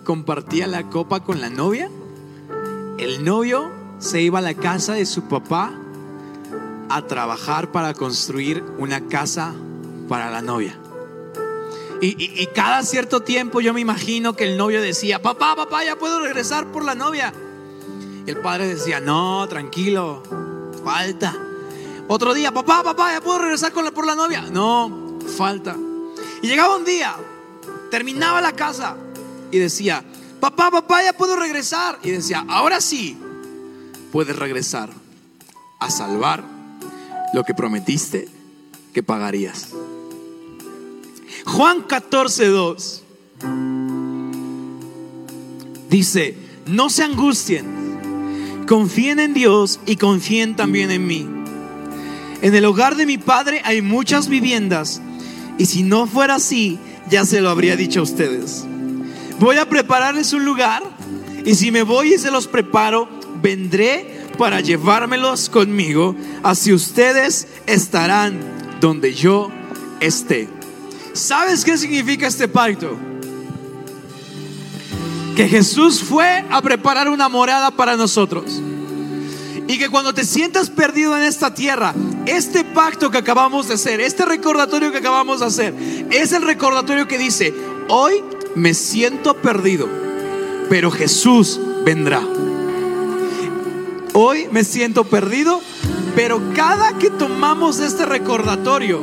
compartía 0.04 0.68
la 0.68 0.88
copa 0.88 1.24
con 1.24 1.40
la 1.40 1.50
novia, 1.50 1.90
el 2.98 3.24
novio 3.24 3.68
se 3.98 4.22
iba 4.22 4.38
a 4.38 4.42
la 4.42 4.54
casa 4.54 4.92
de 4.92 5.06
su 5.06 5.22
papá 5.22 5.72
a 6.88 7.04
trabajar 7.08 7.72
para 7.72 7.94
construir 7.94 8.62
una 8.78 9.08
casa 9.08 9.52
para 10.06 10.30
la 10.30 10.40
novia. 10.40 10.78
Y, 12.04 12.48
cada 12.48 12.82
cierto 12.82 13.20
tiempo 13.20 13.60
yo 13.60 13.72
me 13.72 13.80
imagino 13.80 14.34
que 14.34 14.42
el 14.42 14.56
novio 14.56 14.82
decía, 14.82 15.22
papá, 15.22 15.54
papá, 15.54 15.84
ya 15.84 15.94
puedo 15.94 16.18
regresar 16.18 16.66
por 16.72 16.84
la 16.84 16.96
novia. 16.96 17.32
Y 18.26 18.30
el 18.30 18.38
padre 18.38 18.66
decía, 18.74 18.98
no, 18.98 19.46
tranquilo, 19.48 20.20
falta. 20.84 21.32
Otro 22.08 22.34
día, 22.34 22.50
papá, 22.50 22.82
papá, 22.82 23.12
ya 23.12 23.20
puedo 23.20 23.38
regresar 23.38 23.72
con 23.72 23.84
la, 23.84 23.92
por 23.92 24.04
la 24.04 24.16
novia. 24.16 24.42
No, 24.50 25.16
falta. 25.36 25.76
Y 26.42 26.48
llegaba 26.48 26.76
un 26.76 26.84
día, 26.84 27.14
terminaba 27.88 28.40
la 28.40 28.50
casa 28.50 28.96
y 29.52 29.58
decía, 29.58 30.02
papá, 30.40 30.72
papá, 30.72 31.04
ya 31.04 31.12
puedo 31.12 31.36
regresar. 31.36 32.00
Y 32.02 32.10
decía, 32.10 32.44
ahora 32.48 32.80
sí, 32.80 33.16
puedes 34.10 34.34
regresar 34.34 34.90
a 35.78 35.88
salvar 35.88 36.42
lo 37.32 37.44
que 37.44 37.54
prometiste 37.54 38.28
que 38.92 39.04
pagarías. 39.04 39.68
Juan 41.44 41.82
14, 41.82 42.46
2 42.46 43.02
dice, 45.90 46.36
no 46.66 46.88
se 46.88 47.02
angustien, 47.02 47.66
confíen 48.66 49.20
en 49.20 49.34
Dios 49.34 49.78
y 49.84 49.96
confíen 49.96 50.56
también 50.56 50.90
en 50.90 51.06
mí. 51.06 51.28
En 52.40 52.54
el 52.54 52.64
hogar 52.64 52.96
de 52.96 53.06
mi 53.06 53.18
padre 53.18 53.60
hay 53.64 53.82
muchas 53.82 54.28
viviendas 54.28 55.02
y 55.58 55.66
si 55.66 55.82
no 55.82 56.06
fuera 56.06 56.36
así, 56.36 56.78
ya 57.10 57.26
se 57.26 57.40
lo 57.40 57.50
habría 57.50 57.76
dicho 57.76 58.00
a 58.00 58.04
ustedes. 58.04 58.64
Voy 59.38 59.58
a 59.58 59.68
prepararles 59.68 60.32
un 60.32 60.44
lugar 60.44 60.82
y 61.44 61.54
si 61.56 61.70
me 61.70 61.82
voy 61.82 62.14
y 62.14 62.18
se 62.18 62.30
los 62.30 62.46
preparo, 62.46 63.08
vendré 63.42 64.22
para 64.38 64.60
llevármelos 64.60 65.50
conmigo, 65.50 66.16
así 66.42 66.72
ustedes 66.72 67.48
estarán 67.66 68.40
donde 68.80 69.12
yo 69.12 69.50
esté. 70.00 70.48
¿Sabes 71.12 71.64
qué 71.64 71.76
significa 71.76 72.26
este 72.26 72.48
pacto? 72.48 72.96
Que 75.36 75.48
Jesús 75.48 76.02
fue 76.02 76.44
a 76.50 76.62
preparar 76.62 77.08
una 77.08 77.28
morada 77.28 77.70
para 77.70 77.96
nosotros. 77.96 78.60
Y 79.66 79.78
que 79.78 79.88
cuando 79.88 80.12
te 80.12 80.24
sientas 80.24 80.70
perdido 80.70 81.16
en 81.16 81.22
esta 81.22 81.54
tierra, 81.54 81.94
este 82.26 82.64
pacto 82.64 83.10
que 83.10 83.18
acabamos 83.18 83.68
de 83.68 83.74
hacer, 83.74 84.00
este 84.00 84.24
recordatorio 84.24 84.90
que 84.90 84.98
acabamos 84.98 85.40
de 85.40 85.46
hacer, 85.46 85.74
es 86.10 86.32
el 86.32 86.42
recordatorio 86.42 87.06
que 87.06 87.18
dice, 87.18 87.54
hoy 87.88 88.22
me 88.54 88.74
siento 88.74 89.34
perdido, 89.34 89.88
pero 90.68 90.90
Jesús 90.90 91.60
vendrá. 91.84 92.22
Hoy 94.14 94.48
me 94.50 94.64
siento 94.64 95.04
perdido, 95.04 95.62
pero 96.14 96.40
cada 96.54 96.98
que 96.98 97.08
tomamos 97.08 97.80
este 97.80 98.04
recordatorio, 98.04 99.02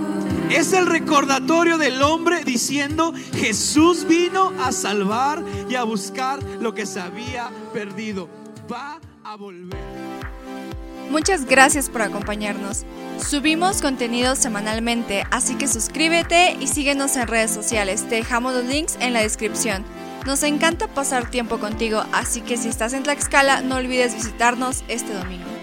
Es 0.50 0.74
el 0.74 0.88
recordatorio 0.88 1.78
del 1.78 2.02
hombre 2.02 2.44
diciendo, 2.44 3.14
Jesús 3.36 4.06
vino 4.08 4.52
a 4.62 4.72
salvar 4.72 5.44
y 5.70 5.76
a 5.76 5.84
buscar 5.84 6.42
lo 6.60 6.74
que 6.74 6.86
se 6.86 7.00
había 7.00 7.50
perdido. 7.72 8.30
Va 8.72 9.00
a 9.24 9.36
volver. 9.36 9.80
Muchas 11.10 11.46
gracias 11.46 11.90
por 11.90 12.04
acompañarnos. 12.04 12.86
Subimos 13.18 13.82
contenido 13.82 14.36
semanalmente, 14.36 15.24
así 15.32 15.56
que 15.56 15.68
suscríbete 15.68 16.56
y 16.60 16.68
síguenos 16.68 17.16
en 17.16 17.28
redes 17.28 17.52
sociales. 17.52 18.08
Te 18.08 18.16
dejamos 18.16 18.54
los 18.54 18.66
links 18.66 18.98
en 19.00 19.14
la 19.14 19.22
descripción. 19.22 19.84
Nos 20.26 20.44
encanta 20.44 20.88
pasar 20.88 21.30
tiempo 21.30 21.60
contigo, 21.60 22.04
así 22.12 22.42
que 22.42 22.58
si 22.58 22.68
estás 22.70 22.94
en 22.94 23.04
Tlaxcala 23.04 23.62
no 23.62 23.76
olvides 23.76 24.14
visitarnos 24.14 24.84
este 24.88 25.14
domingo. 25.14 25.59